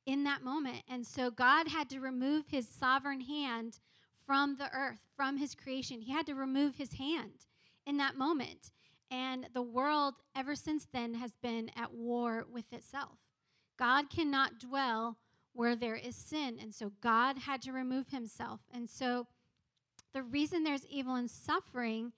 [0.04, 0.83] In that moment.
[0.88, 3.78] And so, God had to remove his sovereign hand
[4.28, 6.02] from the earth, from his creation.
[6.02, 7.46] He had to remove his hand
[7.86, 8.72] in that moment.
[9.10, 13.16] And the world, ever since then, has been at war with itself.
[13.78, 15.16] God cannot dwell
[15.54, 16.58] where there is sin.
[16.60, 18.60] And so God had to remove himself.
[18.70, 19.26] And so
[20.12, 22.12] the reason there's evil and suffering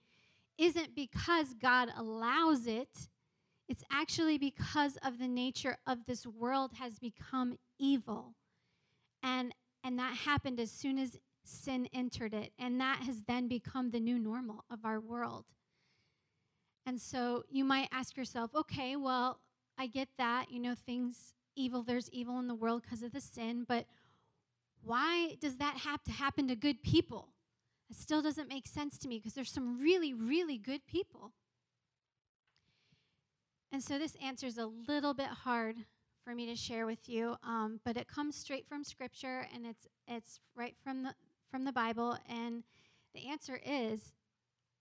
[0.58, 3.08] isn't because God allows it,
[3.68, 8.34] it's actually because of the nature of this world has become evil.
[9.22, 12.52] And and that happened as soon as sin entered it.
[12.58, 15.44] And that has then become the new normal of our world.
[16.86, 19.40] And so you might ask yourself, okay, well,
[19.78, 20.50] I get that.
[20.50, 23.86] You know, things, evil, there's evil in the world because of the sin, but
[24.82, 27.28] why does that have to happen to good people?
[27.90, 31.32] It still doesn't make sense to me because there's some really, really good people.
[33.72, 35.76] And so this answer is a little bit hard
[36.24, 39.88] for me to share with you, um, but it comes straight from Scripture and it's
[40.06, 41.14] it's right from the
[41.50, 42.62] from the Bible, and
[43.14, 44.12] the answer is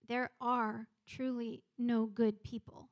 [0.07, 2.89] there are truly no good people.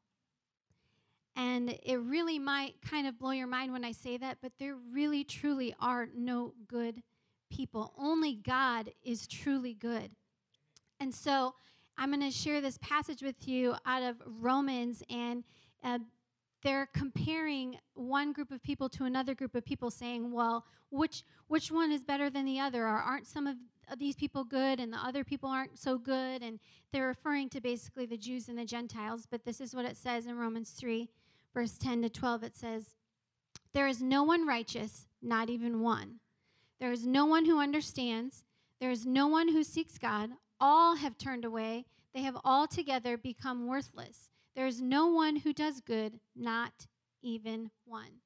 [1.35, 4.75] And it really might kind of blow your mind when I say that, but there
[4.91, 7.03] really, truly are no good
[7.51, 7.93] people.
[7.97, 10.11] Only God is truly good.
[10.99, 11.53] And so
[11.97, 15.43] I'm going to share this passage with you out of Romans, and
[15.83, 15.99] uh,
[16.63, 21.71] they're comparing one group of people to another group of people, saying, "Well, which which
[21.71, 22.83] one is better than the other?
[22.83, 23.57] Or aren't some of
[23.97, 26.59] these people good and the other people aren't so good?" And
[26.91, 29.27] they're referring to basically the Jews and the Gentiles.
[29.29, 31.09] But this is what it says in Romans three,
[31.53, 32.43] verse ten to twelve.
[32.43, 32.95] It says,
[33.73, 36.19] "There is no one righteous, not even one.
[36.79, 38.43] There is no one who understands.
[38.79, 40.31] There is no one who seeks God.
[40.59, 41.85] All have turned away.
[42.13, 46.87] They have altogether become worthless." There is no one who does good, not
[47.21, 48.21] even one.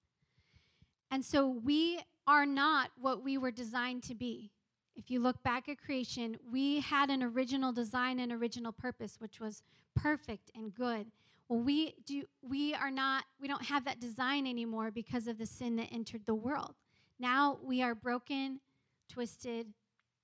[1.11, 4.49] And so we are not what we were designed to be.
[4.95, 9.41] If you look back at creation, we had an original design and original purpose, which
[9.41, 9.61] was
[9.93, 11.07] perfect and good.
[11.49, 15.45] Well, we do we are not we don't have that design anymore because of the
[15.45, 16.75] sin that entered the world.
[17.19, 18.61] Now we are broken,
[19.09, 19.67] twisted,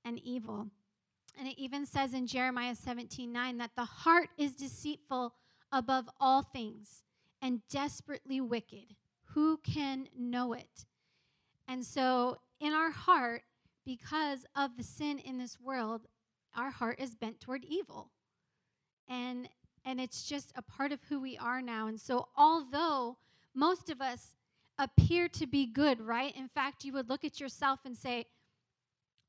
[0.06, 0.68] and evil.
[1.38, 5.34] And it even says in Jeremiah 17 9 that the heart is deceitful
[5.72, 7.04] above all things
[7.42, 8.96] and desperately wicked.
[9.34, 10.86] Who can know it?
[11.68, 13.44] And so, in our heart,
[13.86, 16.08] because of the sin in this world,
[16.56, 18.10] our heart is bent toward evil.
[19.08, 19.50] And
[19.86, 21.88] and it's just a part of who we are now.
[21.88, 23.18] And so, although
[23.54, 24.36] most of us
[24.78, 26.36] appear to be good, right?
[26.36, 28.26] In fact, you would look at yourself and say,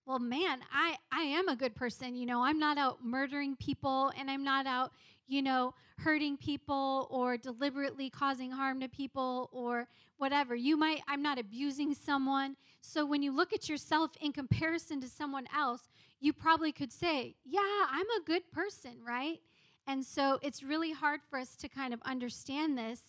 [0.08, 2.16] well, man, I, I am a good person.
[2.16, 4.90] You know, I'm not out murdering people and I'm not out,
[5.26, 10.54] you know, hurting people or deliberately causing harm to people or whatever.
[10.54, 12.56] You might, I'm not abusing someone.
[12.80, 15.90] So when you look at yourself in comparison to someone else,
[16.20, 19.40] you probably could say, yeah, I'm a good person, right?
[19.86, 23.02] And so it's really hard for us to kind of understand this.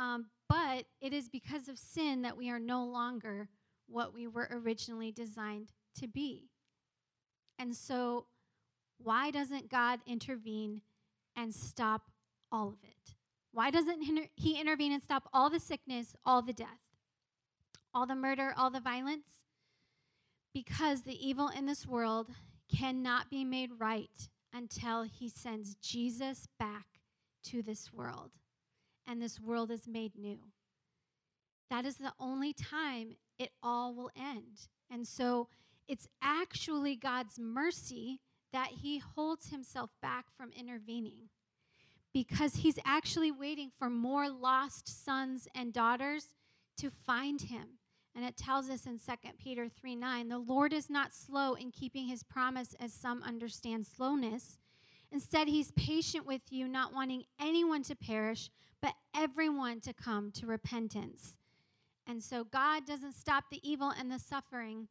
[0.00, 3.48] Um, but it is because of sin that we are no longer
[3.86, 5.68] what we were originally designed
[6.00, 6.48] to be.
[7.58, 8.26] And so,
[8.98, 10.82] why doesn't God intervene
[11.36, 12.10] and stop
[12.50, 13.14] all of it?
[13.52, 14.02] Why doesn't
[14.36, 16.68] He intervene and stop all the sickness, all the death,
[17.94, 19.26] all the murder, all the violence?
[20.54, 22.28] Because the evil in this world
[22.74, 26.86] cannot be made right until He sends Jesus back
[27.44, 28.30] to this world
[29.06, 30.38] and this world is made new.
[31.70, 34.68] That is the only time it all will end.
[34.90, 35.48] And so
[35.88, 38.20] it's actually God's mercy
[38.52, 41.28] that he holds himself back from intervening
[42.12, 46.34] because he's actually waiting for more lost sons and daughters
[46.76, 47.78] to find him.
[48.14, 51.70] And it tells us in 2 Peter 3 9, the Lord is not slow in
[51.70, 54.58] keeping his promise, as some understand slowness.
[55.10, 58.50] Instead, he's patient with you, not wanting anyone to perish,
[58.82, 61.36] but everyone to come to repentance.
[62.06, 64.88] And so God doesn't stop the evil and the suffering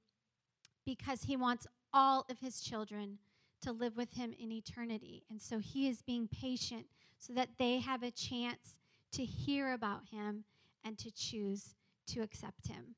[0.85, 3.17] because he wants all of his children
[3.61, 5.23] to live with him in eternity.
[5.29, 6.85] And so he is being patient
[7.17, 8.75] so that they have a chance
[9.13, 10.43] to hear about him
[10.83, 11.75] and to choose
[12.07, 12.95] to accept him.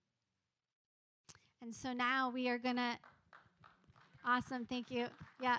[1.61, 2.97] And so now we are going to,
[4.25, 5.07] awesome, thank you.
[5.41, 5.57] Yeah.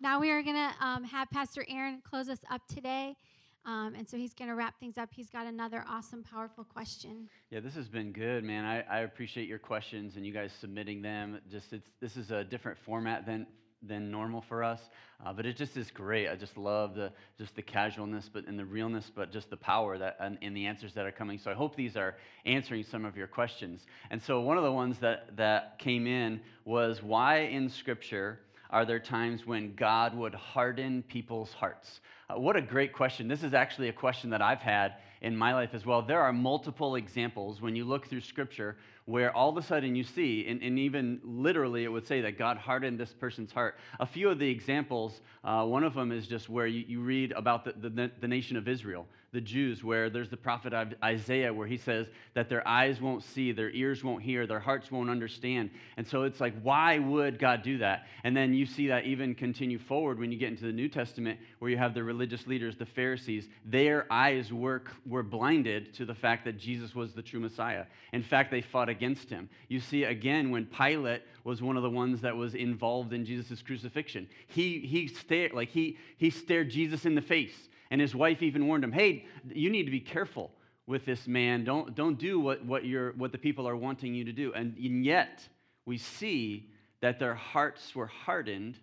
[0.00, 3.16] Now we are going to um, have Pastor Aaron close us up today.
[3.66, 5.08] Um, and so he's going to wrap things up.
[5.12, 7.28] He's got another awesome, powerful question.
[7.50, 8.64] Yeah, this has been good, man.
[8.64, 11.40] I, I appreciate your questions and you guys submitting them.
[11.50, 13.46] Just it's this is a different format than
[13.86, 14.80] than normal for us,
[15.24, 16.28] uh, but it just is great.
[16.28, 19.96] I just love the just the casualness, but and the realness, but just the power
[19.98, 21.38] that and, and the answers that are coming.
[21.38, 23.86] So I hope these are answering some of your questions.
[24.10, 28.84] And so one of the ones that that came in was why in Scripture are
[28.84, 32.00] there times when God would harden people's hearts?
[32.28, 33.28] Uh, what a great question.
[33.28, 36.02] This is actually a question that I've had in my life as well.
[36.02, 40.02] There are multiple examples when you look through Scripture where all of a sudden you
[40.04, 43.76] see, and, and even literally it would say that God hardened this person's heart.
[44.00, 47.32] A few of the examples, uh, one of them is just where you, you read
[47.32, 51.66] about the, the, the nation of Israel the Jews, where there's the prophet Isaiah, where
[51.66, 55.70] he says that their eyes won't see, their ears won't hear, their hearts won't understand.
[55.96, 58.06] And so it's like, why would God do that?
[58.22, 61.40] And then you see that even continue forward when you get into the New Testament,
[61.58, 66.14] where you have the religious leaders, the Pharisees, their eyes were, were blinded to the
[66.14, 67.86] fact that Jesus was the true Messiah.
[68.12, 69.48] In fact, they fought against him.
[69.68, 73.62] You see again when Pilate was one of the ones that was involved in Jesus'
[73.62, 74.28] crucifixion.
[74.46, 78.66] He, he stared, like he, he stared Jesus in the face and his wife even
[78.66, 80.50] warned him, hey, you need to be careful
[80.86, 81.64] with this man.
[81.64, 84.52] Don't, don't do what, what, you're, what the people are wanting you to do.
[84.54, 85.46] And, and yet,
[85.86, 88.78] we see that their hearts were hardened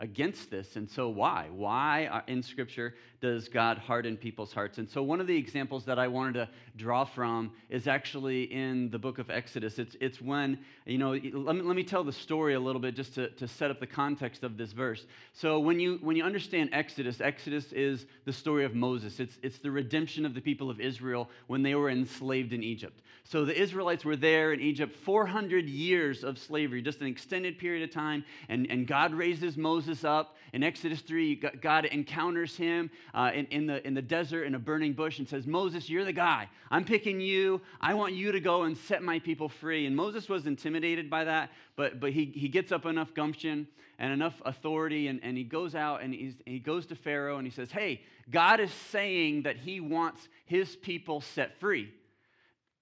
[0.00, 0.76] against this.
[0.76, 1.48] And so, why?
[1.52, 4.78] Why uh, in Scripture does God harden people's hearts?
[4.78, 8.90] And so, one of the examples that I wanted to draw from is actually in
[8.90, 9.78] the book of Exodus.
[9.78, 12.96] It's, it's when, you know, let me, let me tell the story a little bit
[12.96, 15.04] just to, to set up the context of this verse.
[15.34, 19.58] So, when you, when you understand Exodus, Exodus is the story of Moses, it's, it's
[19.58, 23.00] the redemption of the people of Israel when they were enslaved in Egypt.
[23.24, 27.88] So, the Israelites were there in Egypt 400 years of slavery, just an extended period
[27.88, 30.36] of time, and, and God raises Moses up.
[30.52, 34.58] In Exodus 3, God encounters him uh, in, in, the, in the desert in a
[34.58, 36.48] burning bush and says, Moses, you're the guy.
[36.72, 37.60] I'm picking you.
[37.80, 39.86] I want you to go and set my people free.
[39.86, 43.68] And Moses was intimidated by that, but, but he, he gets up enough gumption
[44.00, 47.46] and enough authority, and, and he goes out and, and he goes to Pharaoh and
[47.46, 51.92] he says, Hey, God is saying that he wants his people set free.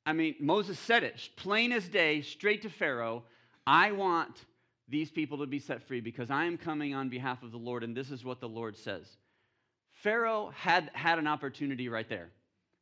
[0.09, 3.25] I mean, Moses said it plain as day, straight to Pharaoh.
[3.66, 4.35] I want
[4.88, 7.85] these people to be set free because I am coming on behalf of the Lord,
[7.85, 9.07] and this is what the Lord says.
[9.92, 12.31] Pharaoh had, had an opportunity right there.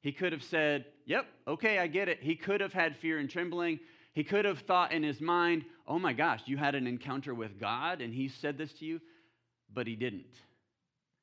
[0.02, 2.22] He could have said, Yep, okay, I get it.
[2.22, 3.80] He could have had fear and trembling.
[4.14, 7.58] He could have thought in his mind, Oh my gosh, you had an encounter with
[7.58, 9.00] God and he said this to you,
[9.74, 10.36] but he didn't.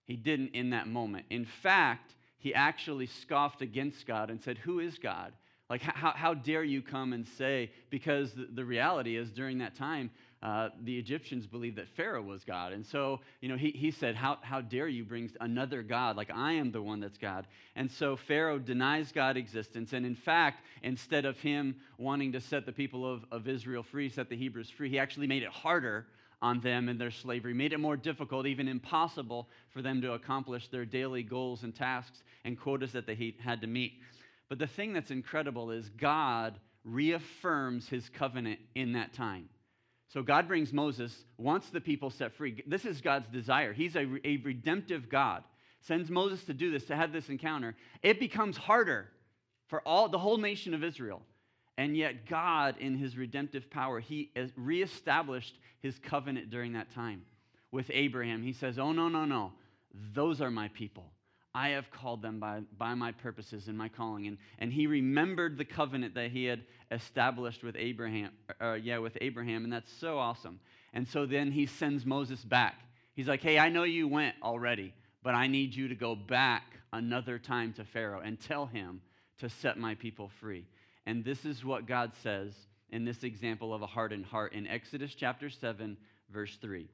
[0.04, 1.28] He didn't in that moment.
[1.30, 5.32] In fact, he actually scoffed against God and said, Who is God?
[5.70, 10.12] Like, how, how dare you come and say, because the, reality is during that time,
[10.42, 12.74] uh, the Egyptians believed that Pharaoh was God.
[12.74, 16.18] And so, you know, he, he said, how, how dare you bring another God?
[16.18, 17.48] Like, I am the one that's God.
[17.78, 19.94] And so Pharaoh denies God existence.
[19.94, 24.10] And in fact, instead of him wanting to set the people of, of Israel free,
[24.10, 26.08] set the Hebrews free, he actually made it harder
[26.42, 30.68] on them and their slavery, made it more difficult, even impossible for them to accomplish
[30.68, 33.94] their daily goals and tasks and quotas that they had to meet.
[34.50, 39.50] But the thing that's incredible is God reaffirms his covenant in that time.
[40.10, 42.64] So God brings Moses, wants the people set free.
[42.68, 43.74] This is God's desire.
[43.74, 45.44] He's a, a redemptive God.
[45.82, 47.76] Sends Moses to do this, to have this encounter.
[48.04, 49.10] It becomes harder
[49.68, 51.22] for all the whole nation of Israel.
[51.78, 57.24] And yet God, in his redemptive power, he reestablished his covenant during that time
[57.72, 58.44] with Abraham.
[58.44, 59.54] He says, Oh, no, no, no.
[60.14, 61.12] Those are my people.
[61.56, 64.26] I have called them by, by my purposes and my calling.
[64.26, 66.62] And, and he remembered the covenant that he had
[66.92, 70.60] established with Abraham, uh, yeah, with Abraham, and that's so awesome.
[70.94, 72.76] And so then he sends Moses back.
[73.16, 76.64] He's like, hey, I know you went already, but I need you to go back
[76.92, 79.02] another time to Pharaoh and tell him
[79.40, 80.66] to set my people free.
[81.06, 82.54] And this is what God says
[82.90, 85.98] in this example of a hardened heart in Exodus chapter 7,
[86.32, 86.88] verse 3.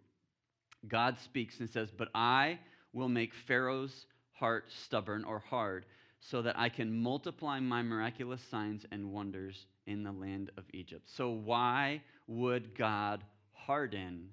[0.88, 2.60] God speaks and says, But I
[2.94, 4.06] will make Pharaoh's
[4.40, 5.86] heart stubborn or hard,
[6.20, 11.10] so that I can multiply my miraculous signs and wonders in the land of Egypt.
[11.10, 13.24] So, why would God
[13.54, 14.30] harden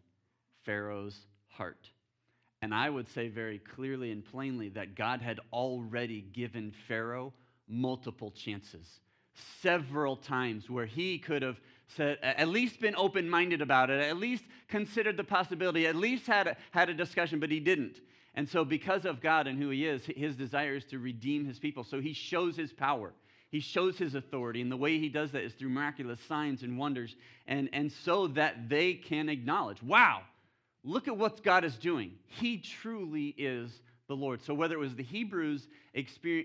[0.65, 1.91] Pharaoh's heart?
[2.63, 7.33] And I would say very clearly and plainly that God had already given Pharaoh
[7.69, 9.01] multiple chances,
[9.61, 14.17] several times where he could have said, at least been open minded about it, at
[14.17, 18.01] least considered the possibility, at least had a, had a discussion, but he didn't.
[18.37, 21.59] And so, because of God and who He is, His desire is to redeem His
[21.59, 21.85] people.
[21.85, 23.13] So, He shows His power.
[23.51, 24.61] He shows His authority.
[24.61, 27.17] And the way He does that is through miraculous signs and wonders.
[27.47, 30.21] And, and so that they can acknowledge, wow,
[30.85, 32.13] look at what God is doing.
[32.27, 34.43] He truly is the Lord.
[34.43, 35.67] So, whether it was the Hebrews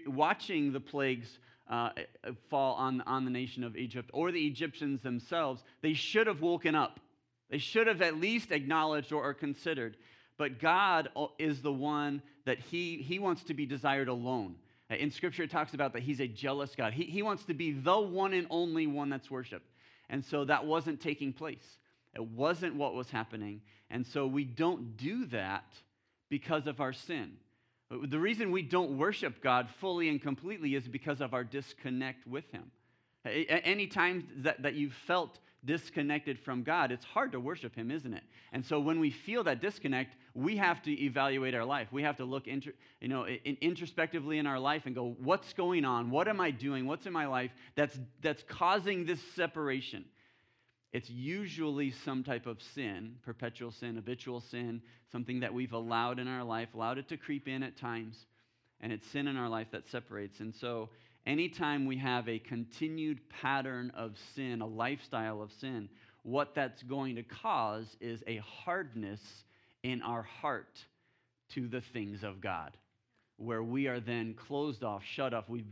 [0.08, 1.40] watching the plagues
[1.70, 1.90] uh,
[2.50, 6.74] fall on, on the nation of Egypt or the Egyptians themselves, they should have woken
[6.74, 7.02] up.
[7.50, 9.98] They should have at least acknowledged or, or considered.
[10.42, 14.56] But God uh, is the one that he, he wants to be desired alone.
[14.90, 16.94] Uh, in Scripture, it talks about that He's a jealous God.
[16.94, 19.70] He, he wants to be the one and only one that's worshiped.
[20.10, 21.78] And so that wasn't taking place.
[22.16, 23.62] It wasn't what was happening.
[23.92, 25.76] And so we don't do that
[26.28, 27.34] because of our sin.
[27.92, 32.52] The reason we don't worship God fully and completely is because of our disconnect with
[32.52, 32.72] Him.
[33.26, 38.14] Any time that, that you've felt disconnected from God, it's hard to worship Him, isn't
[38.14, 38.24] it?
[38.52, 41.90] And so when we feel that disconnect, we have to evaluate our life.
[41.92, 45.86] We have to look intro, you know, introspectively in our life and go, what's going
[45.86, 46.10] on?
[46.10, 46.88] What am I doing?
[46.88, 50.06] What's in my life that's, that's causing this separation?
[50.94, 54.82] It's usually some type of sin, perpetual sin, habitual sin,
[55.12, 58.26] something that we've allowed in our life, allowed it to creep in at times,
[58.82, 60.42] and it's sin in our life that separates.
[60.42, 60.90] And so,
[61.26, 65.90] anytime we have a continued pattern of sin, a lifestyle of sin,
[66.24, 69.20] what that's going to cause is a hardness
[69.84, 70.80] in our heart
[71.50, 72.78] to the things of God,
[73.38, 75.50] where we are then closed off, shut off.
[75.50, 75.66] We've,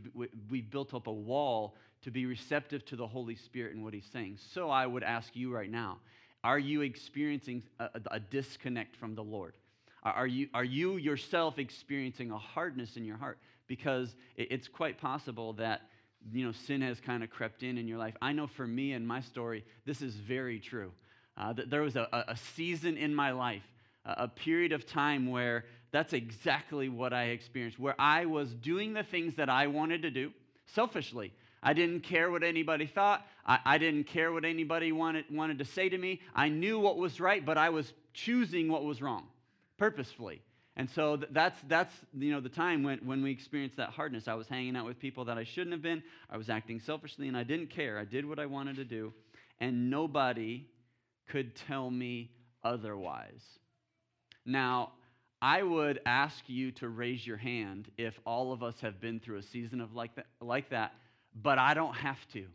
[0.50, 4.08] we've built up a wall to be receptive to the Holy Spirit and what He's
[4.12, 4.38] saying.
[4.52, 5.98] So I would ask you right now
[6.42, 9.54] are you experiencing a, a disconnect from the Lord?
[10.02, 13.38] Are you, are you yourself experiencing a hardness in your heart?
[13.70, 15.82] Because it's quite possible that
[16.32, 18.16] you know sin has kind of crept in in your life.
[18.20, 20.90] I know for me and my story, this is very true.
[21.36, 23.62] Uh, that there was a, a season in my life,
[24.04, 29.04] a period of time where that's exactly what I experienced, where I was doing the
[29.04, 30.32] things that I wanted to do
[30.66, 31.32] selfishly.
[31.62, 33.24] I didn't care what anybody thought.
[33.46, 36.20] I, I, didn't care what anybody wanted, wanted to say to me.
[36.34, 39.28] I knew what was right, but I was choosing what was wrong
[39.76, 40.42] purposefully.
[40.80, 44.28] And so that's, that's you know, the time when, when we experienced that hardness.
[44.28, 46.02] I was hanging out with people that I shouldn't have been.
[46.30, 47.98] I was acting selfishly, and I didn't care.
[47.98, 49.12] I did what I wanted to do,
[49.60, 50.64] and nobody
[51.28, 52.30] could tell me
[52.64, 53.42] otherwise.
[54.46, 54.92] Now,
[55.42, 59.36] I would ask you to raise your hand if all of us have been through
[59.36, 60.94] a season of like that, like that
[61.34, 62.46] but I don't have to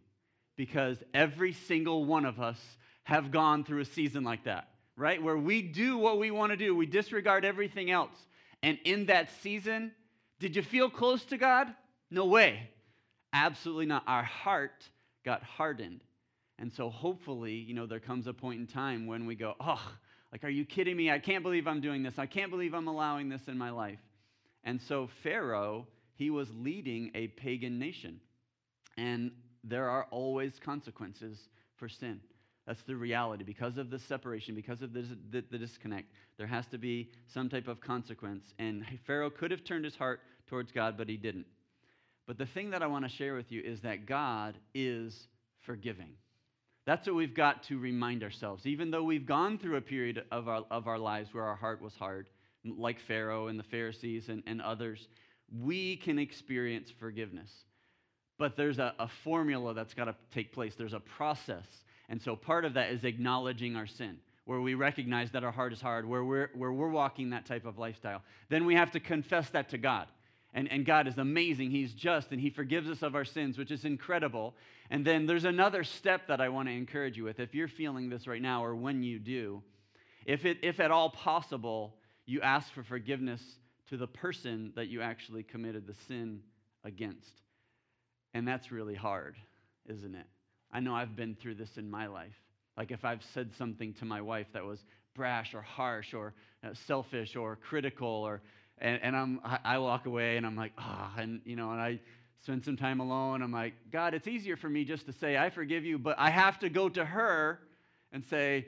[0.55, 2.59] because every single one of us
[3.03, 5.21] have gone through a season like that, right?
[5.21, 8.15] Where we do what we want to do, we disregard everything else.
[8.63, 9.91] And in that season,
[10.39, 11.67] did you feel close to God?
[12.09, 12.69] No way.
[13.33, 14.03] Absolutely not.
[14.07, 14.87] Our heart
[15.23, 16.01] got hardened.
[16.57, 19.81] And so hopefully, you know, there comes a point in time when we go, oh,
[20.31, 21.11] like, are you kidding me?
[21.11, 22.17] I can't believe I'm doing this.
[22.17, 23.99] I can't believe I'm allowing this in my life.
[24.63, 28.19] And so Pharaoh, he was leading a pagan nation.
[28.97, 29.31] And
[29.63, 31.37] there are always consequences
[31.77, 32.21] for sin.
[32.67, 33.43] That's the reality.
[33.43, 37.47] Because of the separation, because of the, the, the, disconnect, there has to be some
[37.47, 38.53] type of consequence.
[38.57, 41.45] And Pharaoh could have turned his heart towards God, but he didn't.
[42.27, 45.27] But the thing that I want to share with you is that God is
[45.61, 46.09] forgiving.
[46.85, 48.65] That's what we've got to remind ourselves.
[48.65, 51.81] Even though we've gone through a period of our, of our lives where our heart
[51.81, 52.29] was hard,
[52.63, 55.07] like Pharaoh and the Pharisees and, and others,
[55.61, 57.51] we can experience forgiveness.
[58.37, 61.65] But there's a, a formula that's got to take place, there's a process.
[62.09, 65.73] And so part of that is acknowledging our sin, where we recognize that our heart
[65.73, 68.21] is hard, where we're, where we're walking that type of lifestyle.
[68.49, 70.07] Then we have to confess that to God.
[70.53, 71.71] And, and God is amazing.
[71.71, 74.55] He's just and He forgives us of our sins, which is incredible.
[74.89, 77.39] And then there's another step that I want to encourage you with.
[77.41, 79.61] If you're feeling this right now, or when you do,
[80.25, 81.95] if, it, if at all possible,
[82.25, 83.41] you ask for forgiveness
[83.89, 86.41] to the person that you actually committed the sin
[86.83, 87.41] against.
[88.33, 89.35] And that's really hard,
[89.87, 90.25] isn't it?
[90.75, 92.35] I know I've been through this in my life.
[92.75, 94.79] Like if I've said something to my wife that was
[95.15, 96.33] brash or harsh or
[96.65, 98.41] uh, selfish or critical or
[98.77, 101.79] and, and I'm I walk away and I'm like, ah, oh, and you know, and
[101.79, 102.01] I
[102.43, 103.41] spend some time alone.
[103.41, 106.29] I'm like, God, it's easier for me just to say I forgive you, but I
[106.29, 107.61] have to go to her
[108.11, 108.67] and say,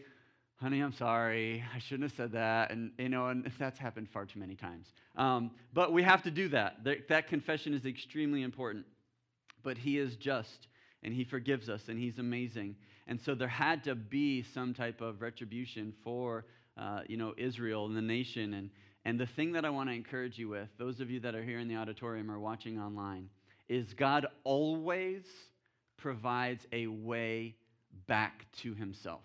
[0.62, 1.62] honey, I'm sorry.
[1.76, 2.72] I shouldn't have said that.
[2.72, 4.88] And, you know, and that's happened far too many times.
[5.18, 6.86] Um, but we have to do that.
[7.10, 8.86] That confession is extremely important
[9.64, 10.68] but he is just
[11.08, 12.76] and he forgives us and he's amazing.
[13.08, 16.44] And so there had to be some type of retribution for
[16.78, 18.56] uh, you know Israel and the nation.
[18.56, 18.70] And
[19.06, 21.42] and the thing that I want to encourage you with, those of you that are
[21.42, 23.30] here in the auditorium or watching online,
[23.70, 25.24] is God always
[25.96, 27.56] provides a way
[28.08, 29.24] back to himself.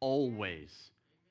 [0.00, 0.72] Always.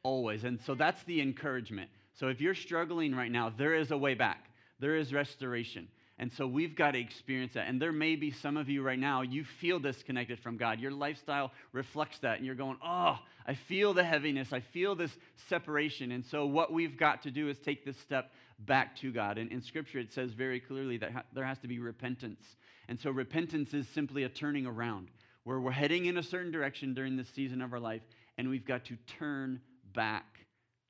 [0.04, 0.44] Always.
[0.44, 1.90] And so that's the encouragement.
[2.14, 4.46] So if you're struggling right now, there is a way back,
[4.80, 5.88] there is restoration.
[6.18, 7.68] And so we've got to experience that.
[7.68, 10.80] And there may be some of you right now, you feel disconnected from God.
[10.80, 12.38] Your lifestyle reflects that.
[12.38, 14.54] And you're going, oh, I feel the heaviness.
[14.54, 15.12] I feel this
[15.50, 16.12] separation.
[16.12, 19.38] And so what we've got to do is take this step back to God.
[19.38, 22.42] And in Scripture, it says very clearly that ha- there has to be repentance.
[22.88, 25.10] And so repentance is simply a turning around
[25.44, 28.02] where we're heading in a certain direction during this season of our life,
[28.38, 29.62] and we've got to turn
[29.94, 30.26] back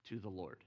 [0.07, 0.57] to the Lord.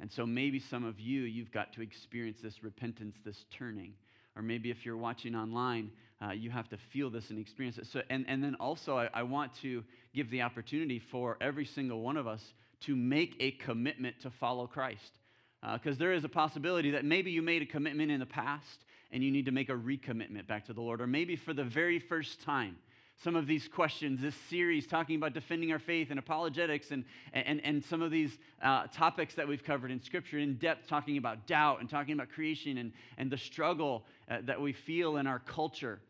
[0.00, 3.94] And so maybe some of you, you've got to experience this repentance, this turning.
[4.36, 5.90] Or maybe if you're watching online,
[6.20, 7.86] uh, you have to feel this and experience it.
[7.92, 12.00] So, and, and then also, I, I want to give the opportunity for every single
[12.00, 12.42] one of us
[12.86, 15.18] to make a commitment to follow Christ.
[15.62, 18.84] Because uh, there is a possibility that maybe you made a commitment in the past
[19.12, 21.00] and you need to make a recommitment back to the Lord.
[21.00, 22.76] Or maybe for the very first time,
[23.22, 27.60] some of these questions, this series talking about defending our faith and apologetics, and, and,
[27.64, 31.46] and some of these uh, topics that we've covered in Scripture in depth, talking about
[31.46, 35.38] doubt and talking about creation and, and the struggle uh, that we feel in our
[35.38, 36.00] culture.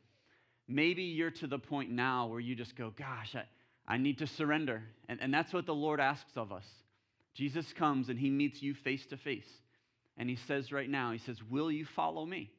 [0.66, 3.44] Maybe you're to the point now where you just go, Gosh, I,
[3.86, 4.82] I need to surrender.
[5.08, 6.66] And, and that's what the Lord asks of us.
[7.34, 9.48] Jesus comes and he meets you face to face.
[10.16, 12.50] And he says right now, He says, Will you follow me?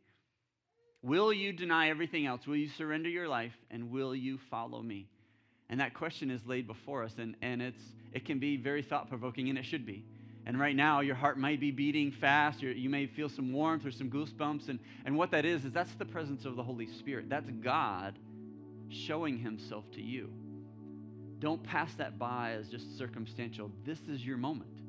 [1.06, 2.48] Will you deny everything else?
[2.48, 3.54] Will you surrender your life?
[3.70, 5.08] And will you follow me?
[5.70, 7.82] And that question is laid before us, and, and it's,
[8.12, 10.04] it can be very thought provoking, and it should be.
[10.48, 12.64] And right now, your heart might be beating fast.
[12.64, 14.68] You may feel some warmth or some goosebumps.
[14.68, 17.30] And, and what that is, is that's the presence of the Holy Spirit.
[17.30, 18.18] That's God
[18.90, 20.32] showing himself to you.
[21.38, 23.70] Don't pass that by as just circumstantial.
[23.86, 24.80] This is your moment.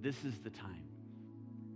[0.00, 0.84] This is the time.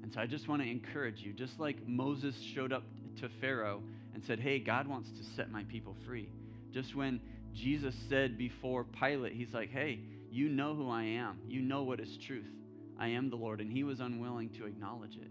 [0.02, 2.84] And so I just want to encourage you, just like Moses showed up
[3.20, 3.82] to Pharaoh
[4.14, 6.28] and said, Hey, God wants to set my people free.
[6.72, 7.20] Just when
[7.54, 10.00] Jesus said before Pilate, He's like, Hey,
[10.30, 11.38] you know who I am.
[11.48, 12.50] You know what is truth.
[12.98, 13.60] I am the Lord.
[13.60, 15.30] And he was unwilling to acknowledge it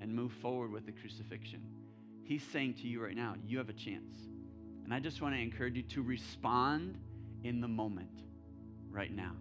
[0.00, 1.62] and move forward with the crucifixion.
[2.24, 4.16] He's saying to you right now, You have a chance.
[4.84, 6.98] And I just want to encourage you to respond
[7.44, 8.22] in the moment
[8.90, 9.32] right now.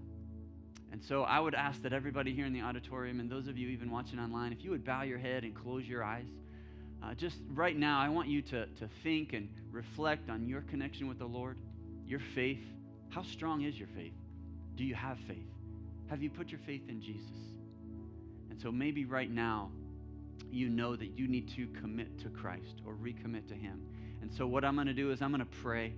[0.91, 3.69] And so I would ask that everybody here in the auditorium and those of you
[3.69, 6.27] even watching online, if you would bow your head and close your eyes.
[7.03, 11.07] Uh, just right now, I want you to, to think and reflect on your connection
[11.07, 11.57] with the Lord,
[12.05, 12.63] your faith.
[13.09, 14.13] How strong is your faith?
[14.75, 15.47] Do you have faith?
[16.09, 17.37] Have you put your faith in Jesus?
[18.49, 19.71] And so maybe right now,
[20.51, 23.81] you know that you need to commit to Christ or recommit to Him.
[24.21, 25.93] And so, what I'm going to do is I'm going to pray.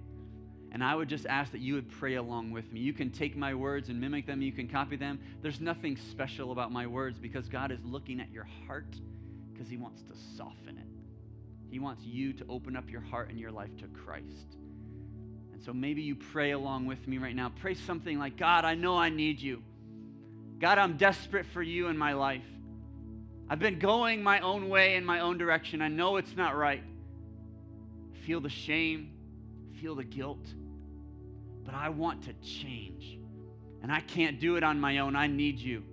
[0.72, 2.80] And I would just ask that you would pray along with me.
[2.80, 5.20] You can take my words and mimic them, you can copy them.
[5.42, 8.96] There's nothing special about my words because God is looking at your heart
[9.60, 10.88] because He wants to soften it.
[11.70, 14.56] He wants you to open up your heart and your life to Christ.
[15.52, 17.52] And so maybe you pray along with me right now.
[17.60, 19.62] Pray something like God, I know I need you.
[20.60, 22.46] God, I'm desperate for you in my life.
[23.50, 25.82] I've been going my own way in my own direction.
[25.82, 26.84] I know it's not right.
[28.14, 29.12] I feel the shame,
[29.82, 30.46] feel the guilt,
[31.66, 33.20] but I want to change.
[33.82, 35.18] And I can't do it on my own.
[35.18, 35.84] I need you.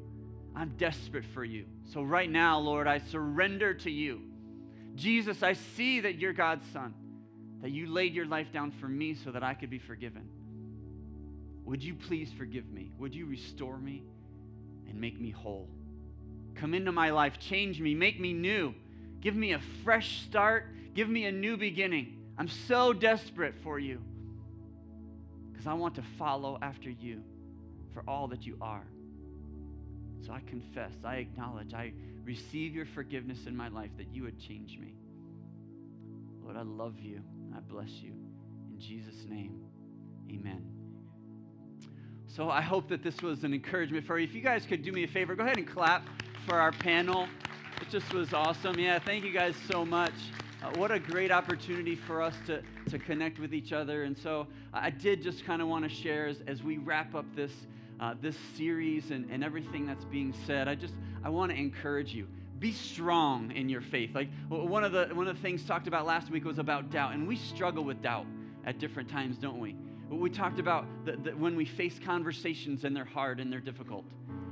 [0.54, 1.66] I'm desperate for you.
[1.92, 4.20] So, right now, Lord, I surrender to you.
[4.94, 6.94] Jesus, I see that you're God's Son,
[7.62, 10.28] that you laid your life down for me so that I could be forgiven.
[11.64, 12.90] Would you please forgive me?
[12.98, 14.04] Would you restore me
[14.88, 15.68] and make me whole?
[16.54, 18.74] Come into my life, change me, make me new.
[19.20, 22.16] Give me a fresh start, give me a new beginning.
[22.38, 24.00] I'm so desperate for you
[25.52, 27.22] because I want to follow after you
[27.92, 28.84] for all that you are.
[30.26, 31.92] So I confess, I acknowledge, I
[32.24, 34.94] receive your forgiveness in my life that you would change me.
[36.42, 37.20] Lord, I love you.
[37.56, 38.12] I bless you.
[38.70, 39.60] In Jesus' name,
[40.30, 40.64] amen.
[42.26, 44.26] So I hope that this was an encouragement for you.
[44.26, 46.04] If you guys could do me a favor, go ahead and clap
[46.44, 47.28] for our panel.
[47.80, 48.78] It just was awesome.
[48.78, 50.12] Yeah, thank you guys so much.
[50.62, 54.02] Uh, what a great opportunity for us to, to connect with each other.
[54.02, 57.26] And so I did just kind of want to share as, as we wrap up
[57.36, 57.52] this,
[58.00, 60.68] uh, this series and, and everything that's being said.
[60.68, 60.94] I just
[61.24, 62.26] I want to encourage you.
[62.58, 64.14] Be strong in your faith.
[64.14, 67.12] Like one of the one of the things talked about last week was about doubt,
[67.12, 68.26] and we struggle with doubt
[68.64, 69.76] at different times, don't we?
[70.10, 74.04] We talked about the, when we face conversations and they're hard and they're difficult,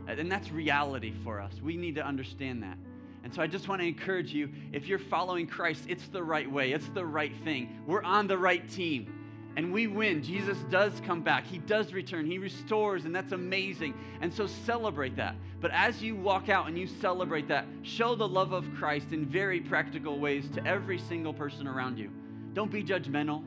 [0.06, 1.52] and that's reality for us.
[1.62, 2.76] We need to understand that.
[3.22, 6.50] And so I just want to encourage you if you're following Christ, it's the right
[6.50, 7.80] way, it's the right thing.
[7.86, 9.23] We're on the right team
[9.56, 10.22] and we win.
[10.22, 11.46] Jesus does come back.
[11.46, 12.26] He does return.
[12.26, 13.94] He restores, and that's amazing.
[14.20, 15.36] And so celebrate that.
[15.60, 19.26] But as you walk out and you celebrate that, show the love of Christ in
[19.26, 22.10] very practical ways to every single person around you.
[22.52, 23.44] Don't be judgmental.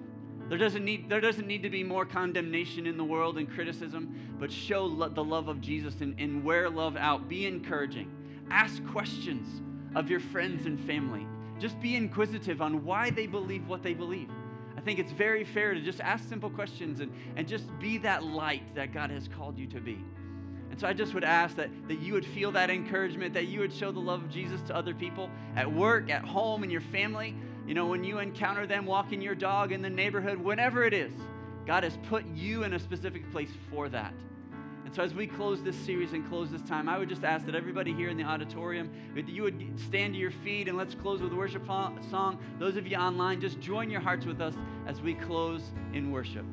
[0.50, 4.16] There doesn't need, there doesn't need to be more condemnation in the world and criticism,
[4.40, 7.28] but show lo- the love of Jesus and, and wear love out.
[7.28, 8.10] Be encouraging.
[8.50, 9.62] ask questions
[9.96, 11.28] of your friends and family.
[11.60, 14.30] Just be inquisitive on why they believe what they believe.
[14.88, 18.24] I think it's very fair to just ask simple questions and, and just be that
[18.24, 20.02] light that God has called you to be.
[20.72, 23.60] And so I just would ask that, that you would feel that encouragement, that you
[23.60, 26.80] would show the love of Jesus to other people at work, at home, in your
[26.80, 27.36] family.
[27.68, 31.12] You know, when you encounter them walking your dog in the neighborhood, whenever it is,
[31.66, 34.14] God has put you in a specific place for that.
[34.88, 37.46] And so, as we close this series and close this time, I would just ask
[37.48, 40.96] that everybody here in the auditorium, that you would stand to your feet and let's
[40.96, 42.40] close with a worship song.
[42.58, 44.54] Those of you online, just join your hearts with us
[44.88, 45.62] as we close
[45.92, 46.46] in worship.